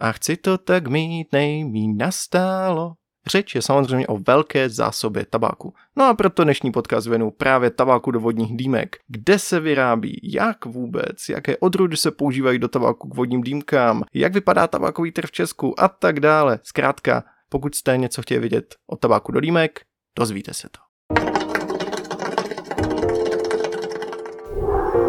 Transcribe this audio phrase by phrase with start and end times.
[0.00, 2.92] A chci to tak mít nejmí nastálo.
[3.26, 5.74] Řeč je samozřejmě o velké zásobě tabáku.
[5.96, 8.96] No a proto dnešní podcast věnu právě tabáku do vodních dýmek.
[9.08, 14.34] Kde se vyrábí, jak vůbec, jaké odrůdy se používají do tabáku k vodním dýmkám, jak
[14.34, 16.58] vypadá tabákový trh v Česku a tak dále.
[16.62, 19.80] Zkrátka, pokud jste něco chtěli vidět o tabáku do dýmek,
[20.18, 20.80] dozvíte se to.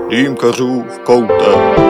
[0.10, 1.90] Dýmkařů v koutě.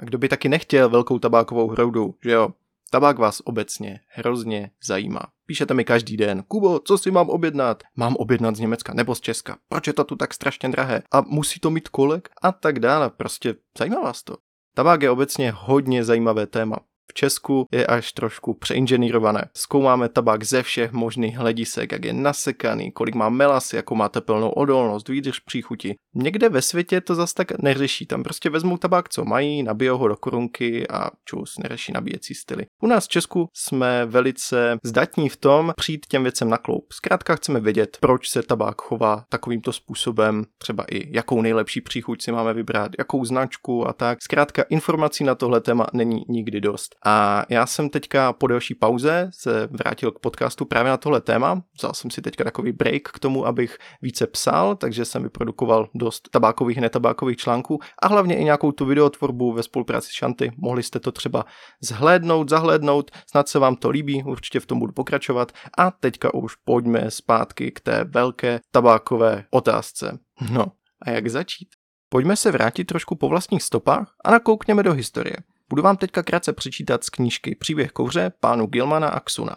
[0.00, 2.48] A kdo by taky nechtěl velkou tabákovou hroudu, že jo?
[2.90, 5.20] Tabák vás obecně hrozně zajímá.
[5.46, 7.82] Píšete mi každý den, Kubo, co si mám objednat?
[7.96, 9.58] Mám objednat z Německa nebo z Česka?
[9.68, 11.02] Proč je to tu tak strašně drahé?
[11.12, 12.28] A musí to mít kolek?
[12.42, 13.10] A tak dále.
[13.10, 14.36] Prostě zajímá vás to.
[14.74, 16.76] Tabák je obecně hodně zajímavé téma
[17.10, 19.44] v Česku je až trošku přeinženýrované.
[19.56, 24.50] Zkoumáme tabák ze všech možných hledisek, jak je nasekaný, kolik má melasy, jakou má tepelnou
[24.50, 25.94] odolnost, výdrž příchuti.
[26.14, 30.08] Někde ve světě to zase tak neřeší, tam prostě vezmou tabák, co mají, nabijou ho
[30.08, 32.66] do korunky a čus, neřeší nabíjecí styly.
[32.82, 36.92] U nás v Česku jsme velice zdatní v tom přijít těm věcem na kloup.
[36.92, 42.32] Zkrátka chceme vědět, proč se tabák chová takovýmto způsobem, třeba i jakou nejlepší příchuť si
[42.32, 44.18] máme vybrat, jakou značku a tak.
[44.22, 46.96] Zkrátka informací na tohle téma není nikdy dost.
[47.06, 51.62] A já jsem teďka po delší pauze se vrátil k podcastu právě na tohle téma.
[51.76, 56.28] Vzal jsem si teďka takový break k tomu, abych více psal, takže jsem vyprodukoval dost
[56.30, 60.52] tabákových, netabákových článků a hlavně i nějakou tu videotvorbu ve spolupráci s Šanty.
[60.56, 61.44] Mohli jste to třeba
[61.80, 65.52] zhlédnout, zahlédnout, snad se vám to líbí, určitě v tom budu pokračovat.
[65.78, 70.18] A teďka už pojďme zpátky k té velké tabákové otázce.
[70.50, 70.66] No,
[71.02, 71.68] a jak začít?
[72.08, 75.36] Pojďme se vrátit trošku po vlastních stopách a nakoukněme do historie.
[75.70, 79.56] Budu vám teďka krátce přečítat z knížky Příběh kouře pánu Gilmana a Ksuna.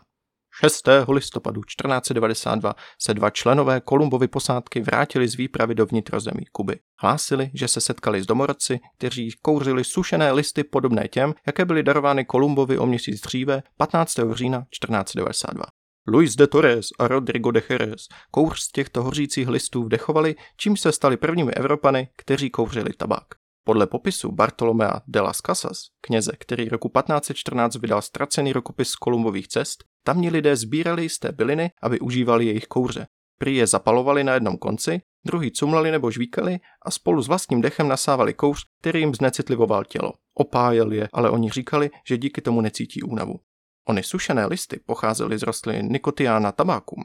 [0.62, 0.88] 6.
[1.10, 6.80] listopadu 1492 se dva členové Kolumbovy posádky vrátili z výpravy do vnitrozemí Kuby.
[7.00, 12.26] Hlásili, že se setkali s domorodci, kteří kouřili sušené listy podobné těm, jaké byly darovány
[12.26, 14.20] Kolumbovi o měsíc dříve 15.
[14.34, 15.66] října 1492.
[16.08, 18.02] Luis de Torres a Rodrigo de Jerez
[18.32, 23.43] kouř z těchto hořících listů vdechovali, čím se stali prvními Evropany, kteří kouřili tabák.
[23.66, 29.48] Podle popisu Bartolomea de las Casas, kněze, který roku 1514 vydal ztracený rokopis z Kolumbových
[29.48, 33.08] cest, tamní lidé sbírali jisté byliny, aby užívali jejich kouře.
[33.38, 37.88] Prý je zapalovali na jednom konci, druhý cumlali nebo žvíkali a spolu s vlastním dechem
[37.88, 40.14] nasávali kouř, který jim znecitlivoval tělo.
[40.34, 43.40] Opájel je, ale oni říkali, že díky tomu necítí únavu.
[43.88, 47.04] Ony sušené listy pocházely z rostliny Nicotiana tabacum,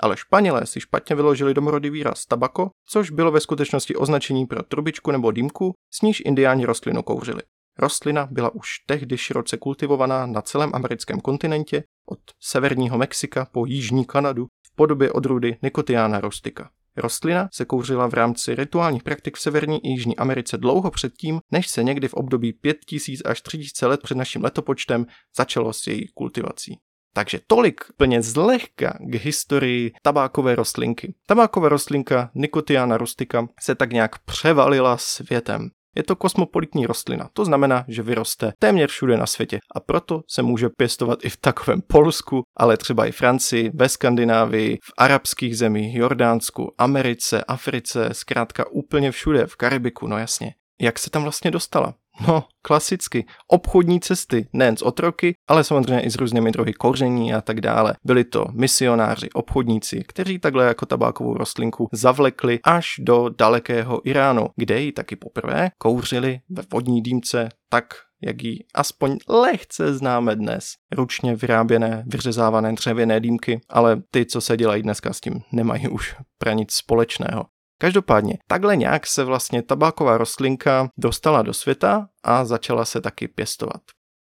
[0.00, 5.10] ale Španělé si špatně vyložili domorodý výraz tabako, což bylo ve skutečnosti označení pro trubičku
[5.10, 7.42] nebo dýmku, s níž indiáni rostlinu kouřili.
[7.78, 14.04] Rostlina byla už tehdy široce kultivovaná na celém americkém kontinentě, od severního Mexika po jižní
[14.04, 16.70] Kanadu v podobě odrůdy Nicotiana rustica.
[16.96, 21.68] Rostlina se kouřila v rámci rituálních praktik v severní i jižní Americe dlouho předtím, než
[21.68, 25.06] se někdy v období 5000 až 3000 let před naším letopočtem
[25.36, 26.78] začalo s její kultivací.
[27.14, 31.14] Takže tolik plně zlehka k historii tabákové rostlinky.
[31.26, 35.70] Tabáková rostlinka Nicotiana rustica se tak nějak převalila světem.
[35.96, 40.42] Je to kosmopolitní rostlina, to znamená, že vyroste téměř všude na světě a proto se
[40.42, 45.94] může pěstovat i v takovém Polsku, ale třeba i Francii, ve Skandinávii, v arabských zemích,
[45.94, 50.54] Jordánsku, Americe, Africe, zkrátka úplně všude, v Karibiku, no jasně.
[50.80, 51.94] Jak se tam vlastně dostala?
[52.28, 53.24] No, klasicky.
[53.48, 57.94] Obchodní cesty, nejen z otroky, ale samozřejmě i s různými druhy koření a tak dále.
[58.04, 64.80] Byli to misionáři, obchodníci, kteří takhle jako tabákovou rostlinku zavlekli až do dalekého Iránu, kde
[64.80, 70.64] ji taky poprvé kouřili ve vodní dýmce tak, jak ji aspoň lehce známe dnes.
[70.92, 76.16] Ručně vyráběné, vyřezávané dřevěné dýmky, ale ty, co se dělají dneska s tím, nemají už
[76.38, 77.44] pra nic společného.
[77.80, 83.80] Každopádně, takhle nějak se vlastně tabáková rostlinka dostala do světa a začala se taky pěstovat.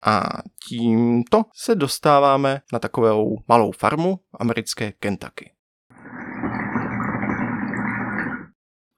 [0.06, 0.22] A
[0.68, 5.52] tímto se dostáváme na takovou malou farmu americké Kentucky.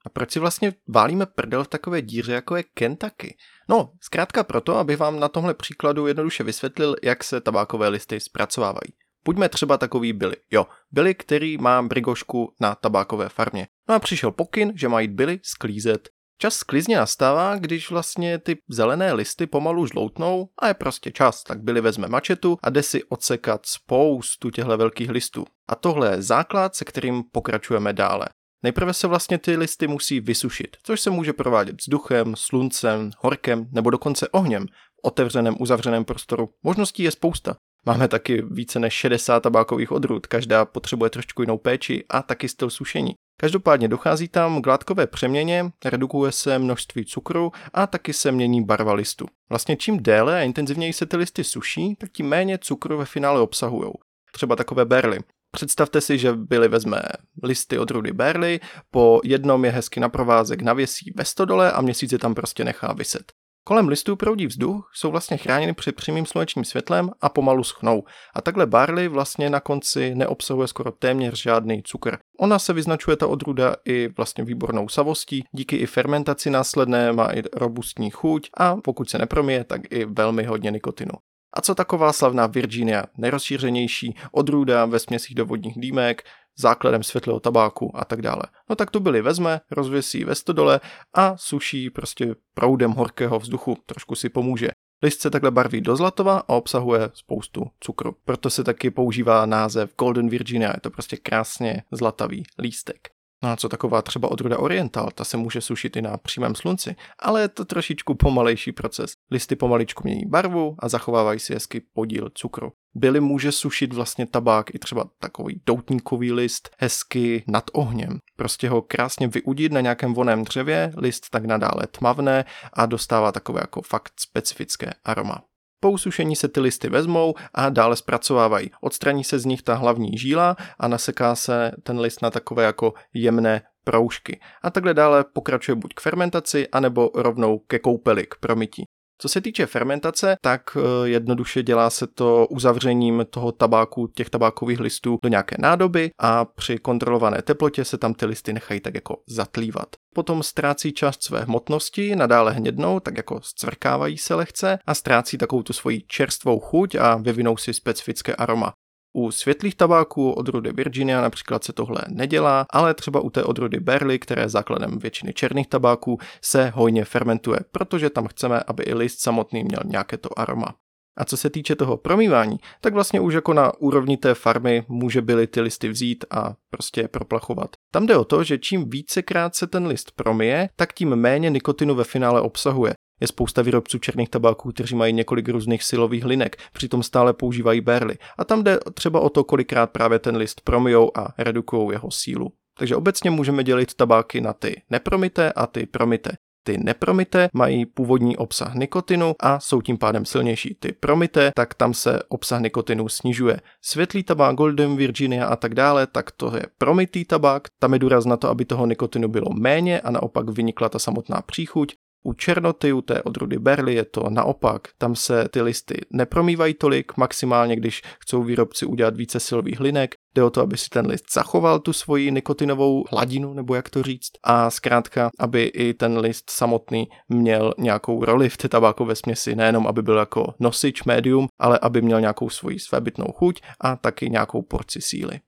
[0.05, 3.37] A proč si vlastně válíme prdel v takové díře, jako je Kentucky?
[3.69, 8.93] No, zkrátka proto, abych vám na tomhle příkladu jednoduše vysvětlil, jak se tabákové listy zpracovávají.
[9.25, 10.35] Buďme třeba takový Billy.
[10.51, 13.67] Jo, Billy, který má brigošku na tabákové farmě.
[13.89, 16.09] No a přišel pokyn, že mají Billy sklízet.
[16.41, 21.61] Čas sklizně nastává, když vlastně ty zelené listy pomalu žloutnou a je prostě čas, tak
[21.61, 25.45] Billy vezme mačetu a jde si odsekat spoustu těchto velkých listů.
[25.69, 28.25] A tohle je základ, se kterým pokračujeme dále.
[28.63, 33.89] Nejprve se vlastně ty listy musí vysušit, což se může provádět vzduchem, sluncem, horkem nebo
[33.89, 36.49] dokonce ohněm v otevřeném, uzavřeném prostoru.
[36.63, 37.55] Možností je spousta.
[37.89, 42.69] Máme taky více než 60 tabákových odrůd, každá potřebuje trošku jinou péči a taky styl
[42.69, 43.13] sušení.
[43.39, 48.93] Každopádně dochází tam k látkové přeměně, redukuje se množství cukru a taky se mění barva
[48.93, 49.25] listu.
[49.49, 53.41] Vlastně čím déle a intenzivněji se ty listy suší, tak tím méně cukru ve finále
[53.41, 53.91] obsahují.
[54.31, 55.19] Třeba takové berly.
[55.51, 57.01] Představte si, že byli vezme
[57.43, 58.59] listy od rudy berly,
[58.91, 62.93] po jednom je hezky na provázek navěsí ve stodole a měsíc je tam prostě nechá
[62.93, 63.31] vyset.
[63.69, 68.03] Kolem listů proudí vzduch, jsou vlastně chráněny před přímým slunečním světlem a pomalu schnou.
[68.35, 72.17] A takhle barley vlastně na konci neobsahuje skoro téměř žádný cukr.
[72.39, 77.43] Ona se vyznačuje ta odruda i vlastně výbornou savostí, díky i fermentaci následné má i
[77.53, 81.11] robustní chuť a pokud se nepromije, tak i velmi hodně nikotinu.
[81.53, 86.23] A co taková slavná Virginia, nerozšířenější odrůda ve směsích do vodních dýmek,
[86.57, 88.43] základem světlého tabáku a tak dále.
[88.69, 90.79] No tak to byli vezme, rozvěsí ve stodole
[91.13, 94.67] a suší prostě proudem horkého vzduchu, trošku si pomůže.
[95.03, 98.15] List se takhle barví do zlatova a obsahuje spoustu cukru.
[98.25, 103.09] Proto se taky používá název Golden Virginia, je to prostě krásně zlatavý lístek.
[103.43, 106.95] No a co taková třeba odruda Oriental, ta se může sušit i na přímém slunci,
[107.19, 109.11] ale je to trošičku pomalejší proces.
[109.31, 112.71] Listy pomaličku mění barvu a zachovávají si hezky podíl cukru.
[112.95, 118.19] Byly může sušit vlastně tabák i třeba takový doutníkový list hezky nad ohněm.
[118.35, 123.61] Prostě ho krásně vyudit na nějakém voném dřevě, list tak nadále tmavné a dostává takové
[123.61, 125.41] jako fakt specifické aroma.
[125.79, 128.71] Po usušení se ty listy vezmou a dále zpracovávají.
[128.81, 132.93] Odstraní se z nich ta hlavní žíla a naseká se ten list na takové jako
[133.13, 134.39] jemné proužky.
[134.61, 138.83] A takhle dále pokračuje buď k fermentaci, anebo rovnou ke koupeli, k promytí.
[139.21, 144.79] Co se týče fermentace, tak eh, jednoduše dělá se to uzavřením toho tabáku, těch tabákových
[144.79, 149.17] listů do nějaké nádoby a při kontrolované teplotě se tam ty listy nechají tak jako
[149.27, 149.95] zatlívat.
[150.15, 155.63] Potom ztrácí část své hmotnosti, nadále hnědnou, tak jako zcvrkávají se lehce a ztrácí takovou
[155.63, 158.73] tu svoji čerstvou chuť a vyvinou si specifické aroma.
[159.13, 164.19] U světlých tabáků odrody Virginia například se tohle nedělá, ale třeba u té odrody Berly,
[164.19, 169.19] které je základem většiny černých tabáků, se hojně fermentuje, protože tam chceme, aby i list
[169.19, 170.75] samotný měl nějaké to aroma.
[171.19, 175.21] A co se týče toho promývání, tak vlastně už jako na úrovni té farmy může
[175.21, 177.69] byly ty listy vzít a prostě je proplachovat.
[177.91, 181.95] Tam jde o to, že čím vícekrát se ten list promije, tak tím méně nikotinu
[181.95, 182.93] ve finále obsahuje.
[183.21, 188.17] Je spousta výrobců černých tabáků, kteří mají několik různých silových linek, přitom stále používají berly.
[188.37, 192.51] A tam jde třeba o to, kolikrát právě ten list promijou a redukují jeho sílu.
[192.77, 196.31] Takže obecně můžeme dělit tabáky na ty nepromité a ty promité.
[196.63, 200.75] Ty nepromité mají původní obsah nikotinu a jsou tím pádem silnější.
[200.79, 203.59] Ty promité, tak tam se obsah nikotinu snižuje.
[203.81, 207.67] Světlý tabák, Golden Virginia a tak dále, tak to je promitý tabák.
[207.79, 211.41] Tam je důraz na to, aby toho nikotinu bylo méně a naopak vynikla ta samotná
[211.41, 211.95] příchuť.
[212.23, 217.17] U černoty, u té odrůdy berly je to naopak, tam se ty listy nepromývají tolik,
[217.17, 221.25] maximálně když chcou výrobci udělat více silových linek, jde o to, aby si ten list
[221.33, 226.49] zachoval tu svoji nikotinovou hladinu, nebo jak to říct, a zkrátka, aby i ten list
[226.49, 231.79] samotný měl nějakou roli v té tabákové směsi, nejenom aby byl jako nosič médium, ale
[231.81, 235.39] aby měl nějakou svoji svébytnou chuť a taky nějakou porci síly.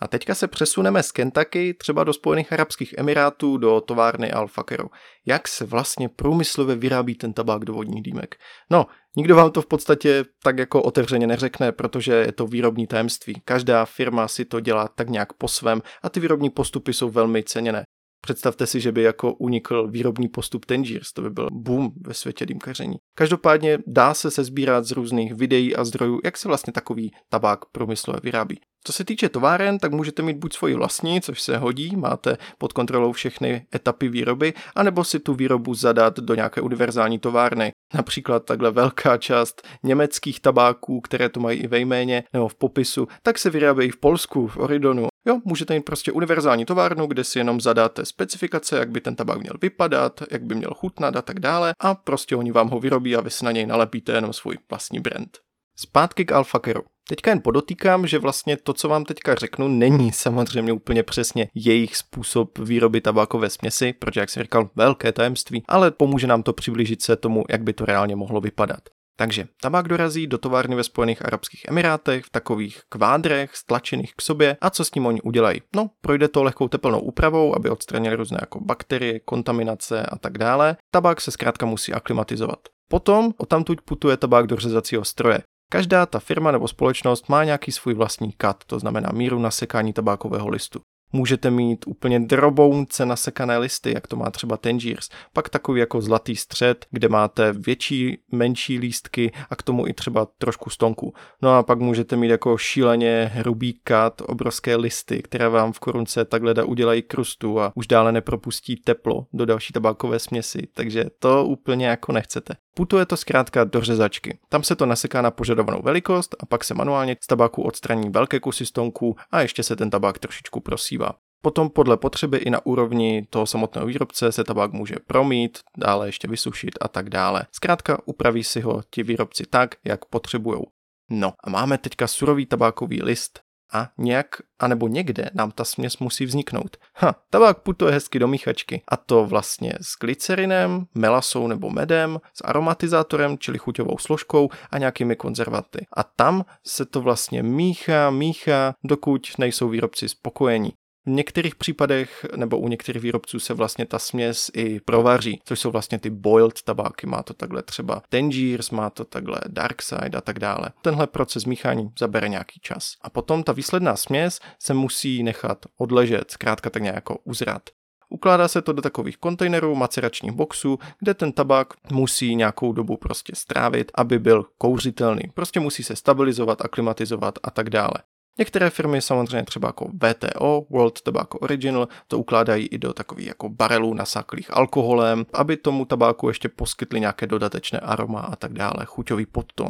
[0.00, 4.88] A teďka se přesuneme z Kentucky třeba do Spojených Arabských Emirátů do továrny Al Fakeru.
[5.26, 8.34] Jak se vlastně průmyslově vyrábí ten tabák do vodních dýmek?
[8.70, 8.86] No,
[9.16, 13.42] nikdo vám to v podstatě tak jako otevřeně neřekne, protože je to výrobní tajemství.
[13.44, 17.42] Každá firma si to dělá tak nějak po svém a ty výrobní postupy jsou velmi
[17.42, 17.82] ceněné.
[18.20, 22.46] Představte si, že by jako unikl výrobní postup Tangiers, to by byl boom ve světě
[22.46, 22.96] dýmkaření.
[23.14, 27.64] Každopádně dá se se sbírat z různých videí a zdrojů, jak se vlastně takový tabák
[27.64, 28.60] průmyslově vyrábí.
[28.84, 32.72] Co se týče továren, tak můžete mít buď svoji vlastní, což se hodí, máte pod
[32.72, 37.72] kontrolou všechny etapy výroby, anebo si tu výrobu zadat do nějaké univerzální továrny.
[37.94, 43.08] Například takhle velká část německých tabáků, které to mají i ve jméně nebo v popisu,
[43.22, 45.09] tak se vyrábějí v Polsku, v Oridonu.
[45.26, 49.38] Jo, můžete mít prostě univerzální továrnu, kde si jenom zadáte specifikace, jak by ten tabák
[49.38, 53.16] měl vypadat, jak by měl chutnat a tak dále a prostě oni vám ho vyrobí
[53.16, 55.38] a vy si na něj nalepíte jenom svůj vlastní brand.
[55.76, 56.82] Zpátky k Alfakeru.
[57.08, 61.96] Teďka jen podotýkám, že vlastně to, co vám teďka řeknu, není samozřejmě úplně přesně jejich
[61.96, 67.02] způsob výroby tabákové směsi, protože, jak jsem říkal, velké tajemství, ale pomůže nám to přiblížit
[67.02, 68.80] se tomu, jak by to reálně mohlo vypadat.
[69.16, 74.56] Takže tabák dorazí do továrny ve Spojených Arabských Emirátech v takových kvádrech stlačených k sobě
[74.60, 75.62] a co s tím oni udělají?
[75.76, 80.76] No, projde to lehkou teplnou úpravou, aby odstranili různé jako bakterie, kontaminace a tak dále.
[80.90, 82.58] Tabák se zkrátka musí aklimatizovat.
[82.88, 85.42] Potom odtamtud putuje tabák do řezacího stroje.
[85.72, 90.48] Každá ta firma nebo společnost má nějaký svůj vlastní kat, to znamená míru nasekání tabákového
[90.48, 90.80] listu.
[91.12, 95.08] Můžete mít úplně drobounce nasekané listy, jak to má třeba Tangiers.
[95.32, 100.26] Pak takový jako zlatý střed, kde máte větší, menší lístky a k tomu i třeba
[100.38, 101.14] trošku stonku.
[101.42, 106.24] No a pak můžete mít jako šíleně hrubý kat, obrovské listy, které vám v korunce
[106.24, 111.86] takhle udělají krustu a už dále nepropustí teplo do další tabákové směsi, takže to úplně
[111.86, 112.54] jako nechcete.
[112.74, 114.38] Putuje to zkrátka do řezačky.
[114.48, 118.40] Tam se to naseká na požadovanou velikost a pak se manuálně z tabáku odstraní velké
[118.40, 121.12] kusy stonku a ještě se ten tabák trošičku prosívá.
[121.42, 126.28] Potom podle potřeby i na úrovni toho samotného výrobce se tabák může promít, dále ještě
[126.28, 127.46] vysušit a tak dále.
[127.52, 130.66] Zkrátka upraví si ho ti výrobci tak, jak potřebujou.
[131.10, 133.40] No a máme teďka surový tabákový list,
[133.72, 134.26] a nějak,
[134.58, 136.76] anebo někde nám ta směs musí vzniknout.
[136.94, 138.82] Ha, tabák putuje hezky do míchačky.
[138.88, 145.16] A to vlastně s glycerinem, melasou nebo medem, s aromatizátorem, čili chuťovou složkou a nějakými
[145.16, 145.86] konzervanty.
[145.96, 150.72] A tam se to vlastně míchá, míchá, dokud nejsou výrobci spokojení.
[151.06, 155.70] V některých případech nebo u některých výrobců se vlastně ta směs i provaří, což jsou
[155.70, 157.06] vlastně ty boiled tabáky.
[157.06, 160.70] Má to takhle třeba Tangiers, má to takhle Darkside a tak dále.
[160.82, 162.94] Tenhle proces míchání zabere nějaký čas.
[163.02, 167.62] A potom ta výsledná směs se musí nechat odležet, zkrátka tak nějak jako uzrat.
[168.08, 173.32] Ukládá se to do takových kontejnerů, maceračních boxů, kde ten tabák musí nějakou dobu prostě
[173.36, 175.22] strávit, aby byl kouřitelný.
[175.34, 177.94] Prostě musí se stabilizovat, aklimatizovat a tak dále.
[178.40, 183.48] Některé firmy samozřejmě třeba jako VTO, World Tobacco Original, to ukládají i do takových jako
[183.48, 189.26] barelů nasáklých alkoholem, aby tomu tabáku ještě poskytli nějaké dodatečné aroma a tak dále, chuťový
[189.26, 189.68] podton.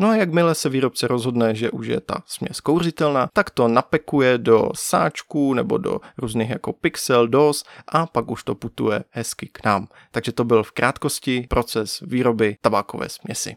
[0.00, 4.38] No a jakmile se výrobce rozhodne, že už je ta směs kouřitelná, tak to napekuje
[4.38, 9.64] do sáčků nebo do různých jako pixel, dos a pak už to putuje hezky k
[9.64, 9.88] nám.
[10.10, 13.56] Takže to byl v krátkosti proces výroby tabákové směsi.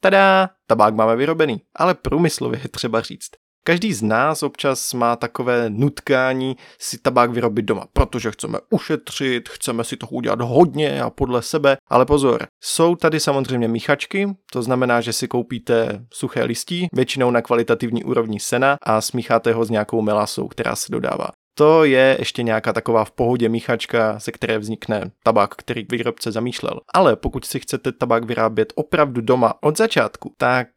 [0.00, 3.30] Tada, tabák máme vyrobený, ale průmyslově je třeba říct.
[3.64, 9.84] Každý z nás občas má takové nutkání si tabák vyrobit doma, protože chceme ušetřit, chceme
[9.84, 15.00] si toho udělat hodně a podle sebe, ale pozor, jsou tady samozřejmě míchačky, to znamená,
[15.00, 20.02] že si koupíte suché listí, většinou na kvalitativní úrovni sena a smícháte ho s nějakou
[20.02, 21.28] melasou, která se dodává.
[21.60, 26.80] To je ještě nějaká taková v pohodě míchačka, ze které vznikne tabák, který výrobce zamýšlel.
[26.94, 30.68] Ale pokud si chcete tabák vyrábět opravdu doma od začátku, tak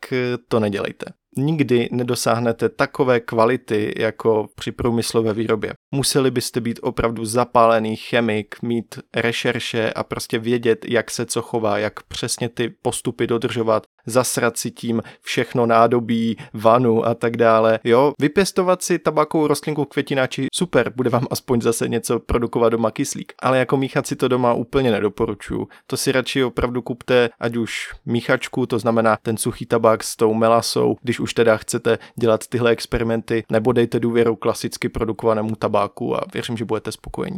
[0.47, 1.05] to nedělejte
[1.37, 5.73] nikdy nedosáhnete takové kvality jako při průmyslové výrobě.
[5.95, 11.77] Museli byste být opravdu zapálený chemik, mít rešerše a prostě vědět, jak se co chová,
[11.77, 17.79] jak přesně ty postupy dodržovat, zasrat si tím všechno nádobí, vanu a tak dále.
[17.83, 23.33] Jo, vypěstovat si tabakovou rostlinku květináči, super, bude vám aspoň zase něco produkovat doma kyslík.
[23.39, 25.67] Ale jako míchat si to doma úplně nedoporučuju.
[25.87, 30.33] To si radši opravdu kupte, ať už míchačku, to znamená ten suchý tabák s tou
[30.33, 36.21] melasou, když už teda chcete dělat tyhle experimenty, nebo dejte důvěru klasicky produkovanému tabáku a
[36.33, 37.37] věřím, že budete spokojení.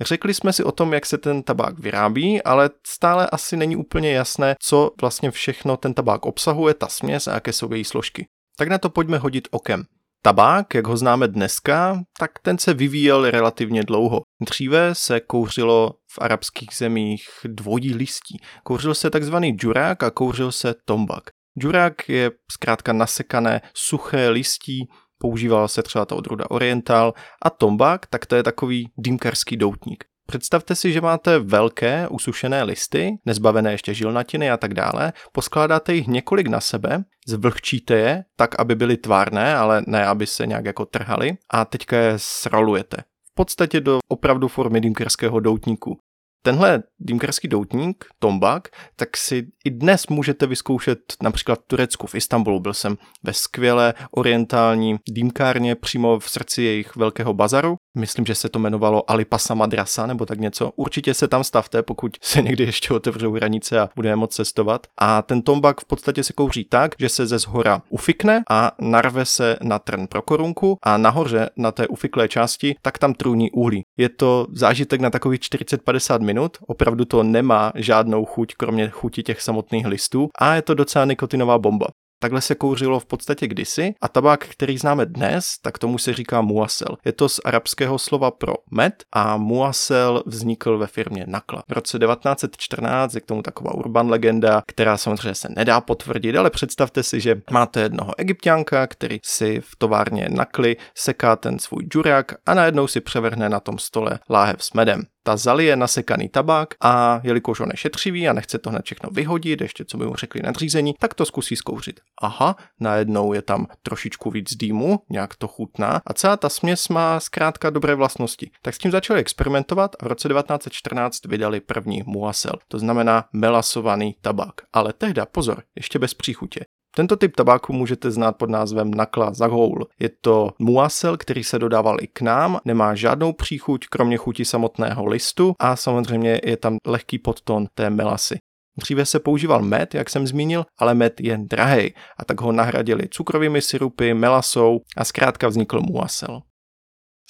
[0.00, 4.12] Řekli jsme si o tom, jak se ten tabák vyrábí, ale stále asi není úplně
[4.12, 8.26] jasné, co vlastně všechno ten tabák obsahuje, ta směs a jaké jsou její složky.
[8.58, 9.84] Tak na to pojďme hodit okem.
[10.22, 14.22] Tabák, jak ho známe dneska, tak ten se vyvíjel relativně dlouho.
[14.42, 18.38] Dříve se kouřilo v arabských zemích dvojí listí.
[18.62, 21.22] Kouřil se takzvaný džurák a kouřil se tombak.
[21.60, 24.88] Džurák je zkrátka nasekané suché listí,
[25.24, 30.04] používala se třeba ta odrůda oriental a tombak, tak to je takový dýmkarský doutník.
[30.26, 36.06] Představte si, že máte velké usušené listy, nezbavené ještě žilnatiny a tak dále, poskládáte jich
[36.06, 40.84] několik na sebe, zvlhčíte je tak, aby byly tvárné, ale ne, aby se nějak jako
[40.84, 42.96] trhaly a teďka je srolujete.
[43.32, 45.98] V podstatě do opravdu formy dýmkerského doutníku.
[46.46, 52.60] Tenhle dýmkarský doutník, tombak, tak si i dnes můžete vyzkoušet například v Turecku, v Istanbulu.
[52.60, 57.76] Byl jsem ve skvělé orientální dýmkárně přímo v srdci jejich velkého bazaru.
[57.94, 60.72] Myslím, že se to jmenovalo Alipasa Madrasa nebo tak něco.
[60.76, 64.86] Určitě se tam stavte, pokud se někdy ještě otevřou hranice a budeme moc cestovat.
[64.98, 69.24] A ten tombak v podstatě se kouří tak, že se ze zhora ufikne a narve
[69.24, 73.82] se na trn pro korunku a nahoře na té ufiklé části tak tam trůní uhlí.
[73.96, 79.42] Je to zážitek na takových 40-50 minut, opravdu to nemá žádnou chuť, kromě chuti těch
[79.42, 81.86] samotných listů a je to docela nikotinová bomba.
[82.24, 86.40] Takhle se kouřilo v podstatě kdysi a tabák, který známe dnes, tak tomu se říká
[86.40, 86.96] muasel.
[87.04, 91.62] Je to z arabského slova pro med a muasel vznikl ve firmě Nakla.
[91.68, 96.50] V roce 1914 je k tomu taková urban legenda, která samozřejmě se nedá potvrdit, ale
[96.50, 102.34] představte si, že máte jednoho egyptianka, který si v továrně Nakly seká ten svůj džurák
[102.46, 105.02] a najednou si převrhne na tom stole láhev s medem.
[105.26, 109.60] Ta zalije nasekaný tabák a jelikož on je šetřivý a nechce to hned všechno vyhodit,
[109.60, 112.00] ještě co by mu řekli nadřízení, tak to zkusí zkouřit.
[112.22, 117.20] Aha, najednou je tam trošičku víc dýmu, nějak to chutná a celá ta směs má
[117.20, 118.50] zkrátka dobré vlastnosti.
[118.62, 124.16] Tak s tím začali experimentovat a v roce 1914 vydali první muasel, to znamená melasovaný
[124.20, 124.54] tabák.
[124.72, 126.60] Ale tehda, pozor, ještě bez příchutě.
[126.96, 129.86] Tento typ tabáku můžete znát pod názvem Nakla Zagoul.
[130.00, 135.06] Je to muasel, který se dodával i k nám, nemá žádnou příchuť, kromě chuti samotného
[135.06, 138.38] listu a samozřejmě je tam lehký podton té melasy.
[138.78, 143.08] Dříve se používal med, jak jsem zmínil, ale med je drahý a tak ho nahradili
[143.10, 146.42] cukrovými syrupy, melasou a zkrátka vznikl muasel.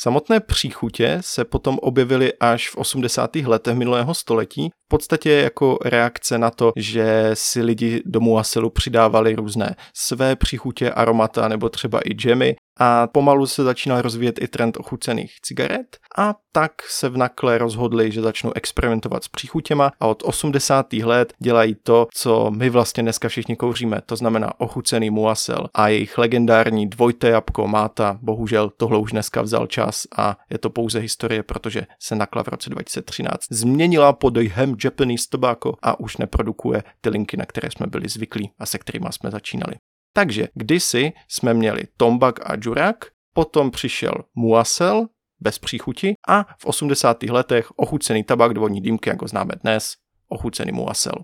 [0.00, 3.36] Samotné příchutě se potom objevily až v 80.
[3.36, 9.34] letech minulého století, v podstatě jako reakce na to, že si lidi do muasilu přidávali
[9.34, 14.76] různé své příchutě, aromata nebo třeba i džemy a pomalu se začínal rozvíjet i trend
[14.76, 20.22] ochucených cigaret a tak se v nakle rozhodli, že začnou experimentovat s příchutěma a od
[20.26, 20.92] 80.
[20.92, 26.18] let dělají to, co my vlastně dneska všichni kouříme, to znamená ochucený muasel a jejich
[26.18, 31.42] legendární dvojité jabko máta, bohužel tohle už dneska vzal čas a je to pouze historie,
[31.42, 37.08] protože se nakla v roce 2013 změnila pod dojhem Japanese Tobacco a už neprodukuje ty
[37.08, 39.74] linky, na které jsme byli zvyklí a se kterými jsme začínali.
[40.16, 43.04] Takže kdysi jsme měli tombak a džurak,
[43.34, 45.06] potom přišel muasel
[45.40, 47.22] bez příchuti a v 80.
[47.22, 49.94] letech ochucený tabak dvorní dýmky, jako známe dnes,
[50.28, 51.14] ochucený muasel.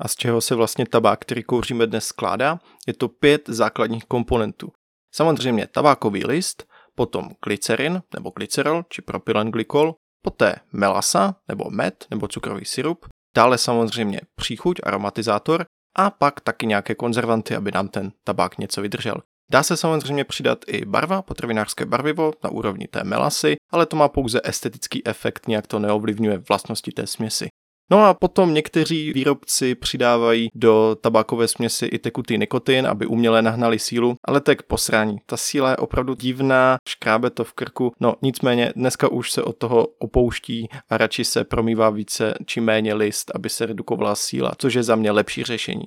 [0.00, 2.58] A z čeho se vlastně tabák, který kouříme dnes, skládá?
[2.86, 4.72] Je to pět základních komponentů.
[5.14, 12.64] Samozřejmě tabákový list, potom glycerin nebo glycerol či propylenglykol, poté melasa nebo med nebo cukrový
[12.64, 13.06] syrup,
[13.36, 15.64] dále samozřejmě příchuť, aromatizátor
[15.96, 19.16] a pak taky nějaké konzervanty, aby nám ten tabák něco vydržel.
[19.50, 24.08] Dá se samozřejmě přidat i barva, potravinářské barvivo na úrovni té melasy, ale to má
[24.08, 27.48] pouze estetický efekt, nějak to neovlivňuje vlastnosti té směsi.
[27.90, 33.78] No a potom někteří výrobci přidávají do tabákové směsi i tekutý nikotin, aby uměle nahnali
[33.78, 35.16] sílu, ale tak posrání.
[35.26, 39.56] Ta síla je opravdu divná, škrábe to v krku, no nicméně dneska už se od
[39.56, 44.74] toho opouští a radši se promývá více či méně list, aby se redukovala síla, což
[44.74, 45.84] je za mě lepší řešení.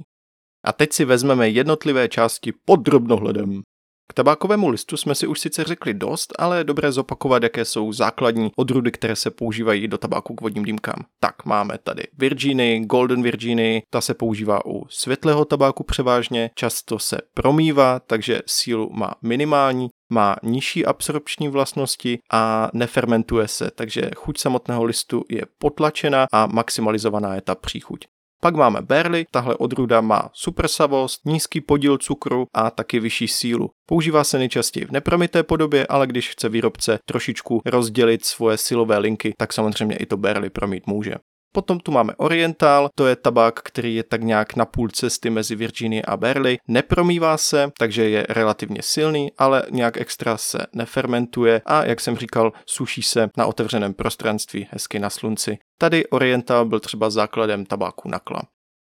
[0.66, 3.62] A teď si vezmeme jednotlivé části pod drobnohledem.
[4.10, 7.94] K tabákovému listu jsme si už sice řekli dost, ale je dobré zopakovat, jaké jsou
[7.94, 11.06] základní odrůdy, které se používají do tabáku k vodním dýmkám.
[11.20, 17.18] Tak máme tady Virginy, Golden Virginy, ta se používá u světlého tabáku převážně, často se
[17.34, 24.84] promývá, takže sílu má minimální, má nižší absorpční vlastnosti a nefermentuje se, takže chuť samotného
[24.84, 28.13] listu je potlačena a maximalizovaná je ta příchuť.
[28.44, 33.70] Pak máme berly, tahle odrůda má super savost, nízký podíl cukru a taky vyšší sílu.
[33.86, 39.34] Používá se nejčastěji v nepromité podobě, ale když chce výrobce trošičku rozdělit svoje silové linky,
[39.38, 41.16] tak samozřejmě i to berly promít může.
[41.56, 45.56] Potom tu máme Oriental, to je tabák, který je tak nějak na půl cesty mezi
[45.56, 46.58] Virginie a Berly.
[46.68, 52.52] Nepromývá se, takže je relativně silný, ale nějak extra se nefermentuje a jak jsem říkal,
[52.66, 55.58] suší se na otevřeném prostranství, hezky na slunci.
[55.78, 58.42] Tady Oriental byl třeba základem tabáku nakla.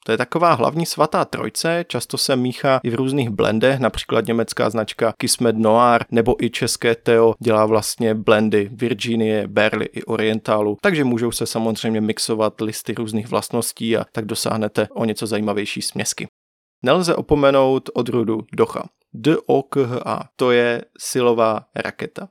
[0.05, 4.69] To je taková hlavní svatá trojce, často se míchá i v různých blendech, například německá
[4.69, 11.03] značka Kismet Noir nebo i české Teo dělá vlastně blendy Virginie, Berly i Orientalu, takže
[11.03, 16.27] můžou se samozřejmě mixovat listy různých vlastností a tak dosáhnete o něco zajímavější směsky.
[16.83, 18.83] Nelze opomenout odrůdu Docha.
[19.13, 22.27] DOKHA, to je silová raketa.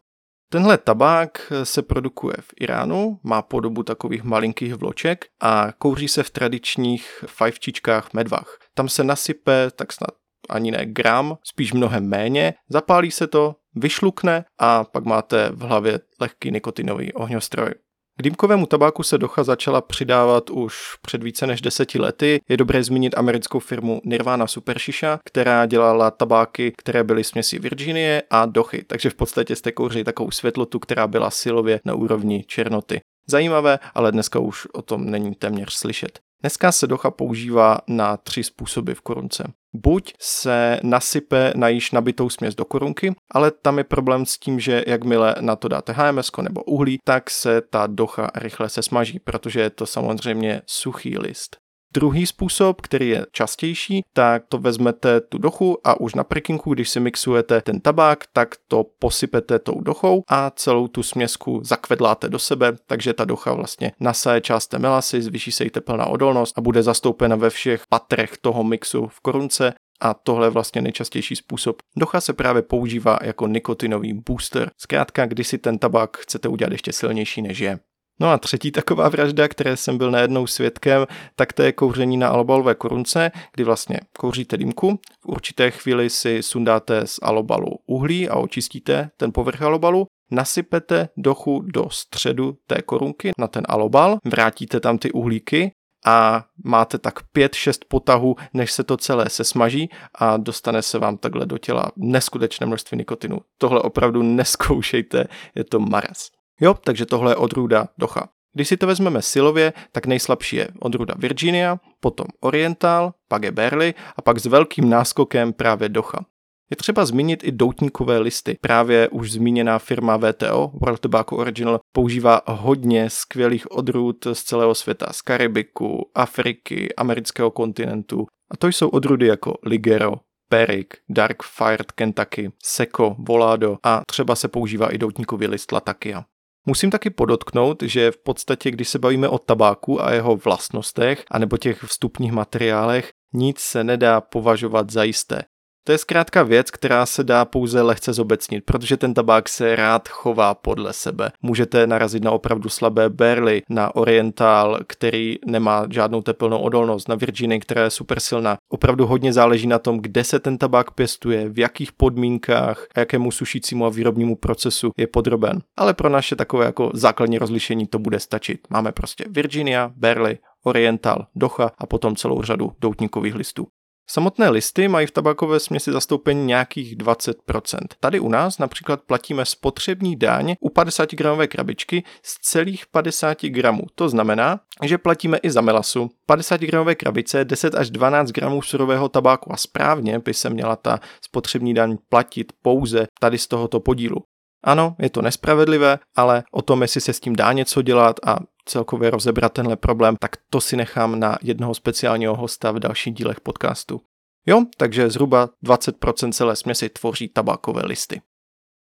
[0.55, 6.31] Tenhle tabák se produkuje v Iránu, má podobu takových malinkých vloček a kouří se v
[6.31, 8.59] tradičních fajfčičkách medvách.
[8.75, 10.11] Tam se nasype tak snad
[10.49, 16.01] ani ne gram, spíš mnohem méně, zapálí se to, vyšlukne a pak máte v hlavě
[16.21, 17.71] lehký nikotinový ohňostroj.
[18.19, 22.41] K dýmkovému tabáku se Docha začala přidávat už před více než deseti lety.
[22.49, 28.23] Je dobré zmínit americkou firmu Nirvana Super Shisha, která dělala tabáky, které byly směsi Virginie
[28.31, 33.01] a Dochy, takže v podstatě jste kouřili takovou světlotu, která byla silově na úrovni černoty.
[33.29, 36.24] Zajímavé, ale dneska už o tom není téměř slyšet.
[36.45, 39.53] Dneska se docha používá na tři způsoby v korunce.
[39.73, 44.61] Buď se nasype na již nabitou směs do korunky, ale tam je problém s tím,
[44.61, 49.19] že jakmile na to dáte HMS nebo uhlí, tak se ta docha rychle se smaží,
[49.19, 51.64] protože je to samozřejmě suchý list.
[51.95, 56.91] Druhý způsob, který je častější, tak to vezmete tu dochu a už na prikinku, když
[56.91, 62.39] si mixujete ten tabák, tak to posypete tou dochou a celou tu směsku zakvedláte do
[62.39, 66.61] sebe, takže ta docha vlastně nasaje část té melasy, zvýší se jí teplná odolnost a
[66.61, 71.77] bude zastoupena ve všech patrech toho mixu v korunce A tohle je vlastně nejčastější způsob.
[71.97, 74.71] Docha se právě používá jako nikotinový booster.
[74.79, 77.79] Zkrátka, když si ten tabák chcete udělat ještě silnější než je.
[78.21, 82.29] No a třetí taková vražda, které jsem byl nejednou svědkem, tak to je kouření na
[82.29, 88.37] alobalové korunce, kdy vlastně kouříte dýmku, v určité chvíli si sundáte z alobalu uhlí a
[88.37, 94.99] očistíte ten povrch alobalu, nasypete dochu do středu té korunky na ten alobal, vrátíte tam
[94.99, 95.73] ty uhlíky
[96.07, 101.47] a máte tak 5-6 potahů, než se to celé sesmaží a dostane se vám takhle
[101.47, 103.41] do těla neskutečné množství nikotinu.
[103.59, 105.25] Tohle opravdu neskoušejte,
[105.55, 106.31] je to maras.
[106.61, 108.29] Jo, takže tohle je odrůda Docha.
[108.55, 113.95] Když si to vezmeme silově, tak nejslabší je odrůda Virginia, potom Oriental, pak je Berly
[114.17, 116.25] a pak s velkým náskokem právě Docha.
[116.71, 118.59] Je třeba zmínit i doutníkové listy.
[118.61, 125.07] Právě už zmíněná firma VTO, World Tobacco Original, používá hodně skvělých odrůd z celého světa,
[125.13, 128.27] z Karibiku, Afriky, amerického kontinentu.
[128.51, 130.15] A to jsou odrůdy jako Ligero,
[130.49, 136.25] Perik, Dark Fired Kentucky, Seco, Volado a třeba se používá i doutníkový list Latakia.
[136.67, 141.57] Musím taky podotknout, že v podstatě, když se bavíme o tabáku a jeho vlastnostech, anebo
[141.57, 145.43] těch vstupních materiálech, nic se nedá považovat za jisté.
[145.87, 150.09] To je zkrátka věc, která se dá pouze lehce zobecnit, protože ten tabák se rád
[150.09, 151.31] chová podle sebe.
[151.43, 157.61] Můžete narazit na opravdu slabé berly, na Oriental, který nemá žádnou tepelnou odolnost, na Virginie,
[157.61, 158.57] která je super silná.
[158.69, 163.31] Opravdu hodně záleží na tom, kde se ten tabák pěstuje, v jakých podmínkách a jakému
[163.31, 165.59] sušícímu a výrobnímu procesu je podroben.
[165.77, 168.61] Ale pro naše takové jako základní rozlišení to bude stačit.
[168.71, 173.67] Máme prostě Virginia, Berly, Oriental, Docha a potom celou řadu doutníkových listů.
[174.11, 177.79] Samotné listy mají v tabakové směsi zastoupení nějakých 20%.
[178.01, 183.83] Tady u nás například platíme spotřební daň u 50 gramové krabičky z celých 50 gramů.
[183.95, 186.11] To znamená, že platíme i za melasu.
[186.27, 191.01] 50 gramové krabice 10 až 12 gramů surového tabáku a správně by se měla ta
[191.21, 194.21] spotřební daň platit pouze tady z tohoto podílu.
[194.65, 198.39] Ano, je to nespravedlivé, ale o tom, jestli se s tím dá něco dělat a
[198.65, 203.41] celkově rozebrat tenhle problém, tak to si nechám na jednoho speciálního hosta v dalších dílech
[203.41, 204.01] podcastu.
[204.47, 208.21] Jo, takže zhruba 20% celé směsi tvoří tabákové listy.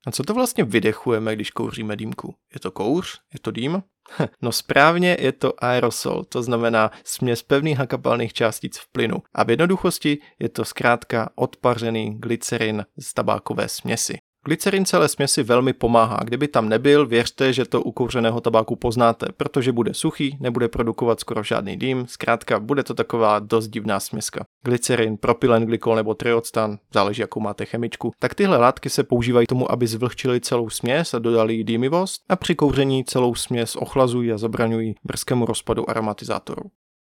[0.08, 2.36] A co to vlastně vydechujeme, když kouříme dýmku?
[2.54, 3.20] Je to kouř?
[3.34, 3.84] Je to dým?
[4.42, 9.18] No správně je to aerosol, to znamená směs pevných a kapalných částic v plynu.
[9.34, 14.18] A v jednoduchosti je to zkrátka odpařený glycerin z tabákové směsi.
[14.50, 16.20] Glycerin celé směsi velmi pomáhá.
[16.24, 21.20] Kdyby tam nebyl, věřte, že to u kouřeného tabáku poznáte, protože bude suchý, nebude produkovat
[21.20, 24.44] skoro žádný dým, zkrátka bude to taková dost divná směska.
[24.66, 29.72] Glycerin, propylen glykol nebo triodstan, záleží jakou máte chemičku, tak tyhle látky se používají tomu,
[29.72, 34.38] aby zvlhčili celou směs a dodali jí dýmivost a při kouření celou směs ochlazují a
[34.38, 36.64] zabraňují brzkému rozpadu aromatizátoru.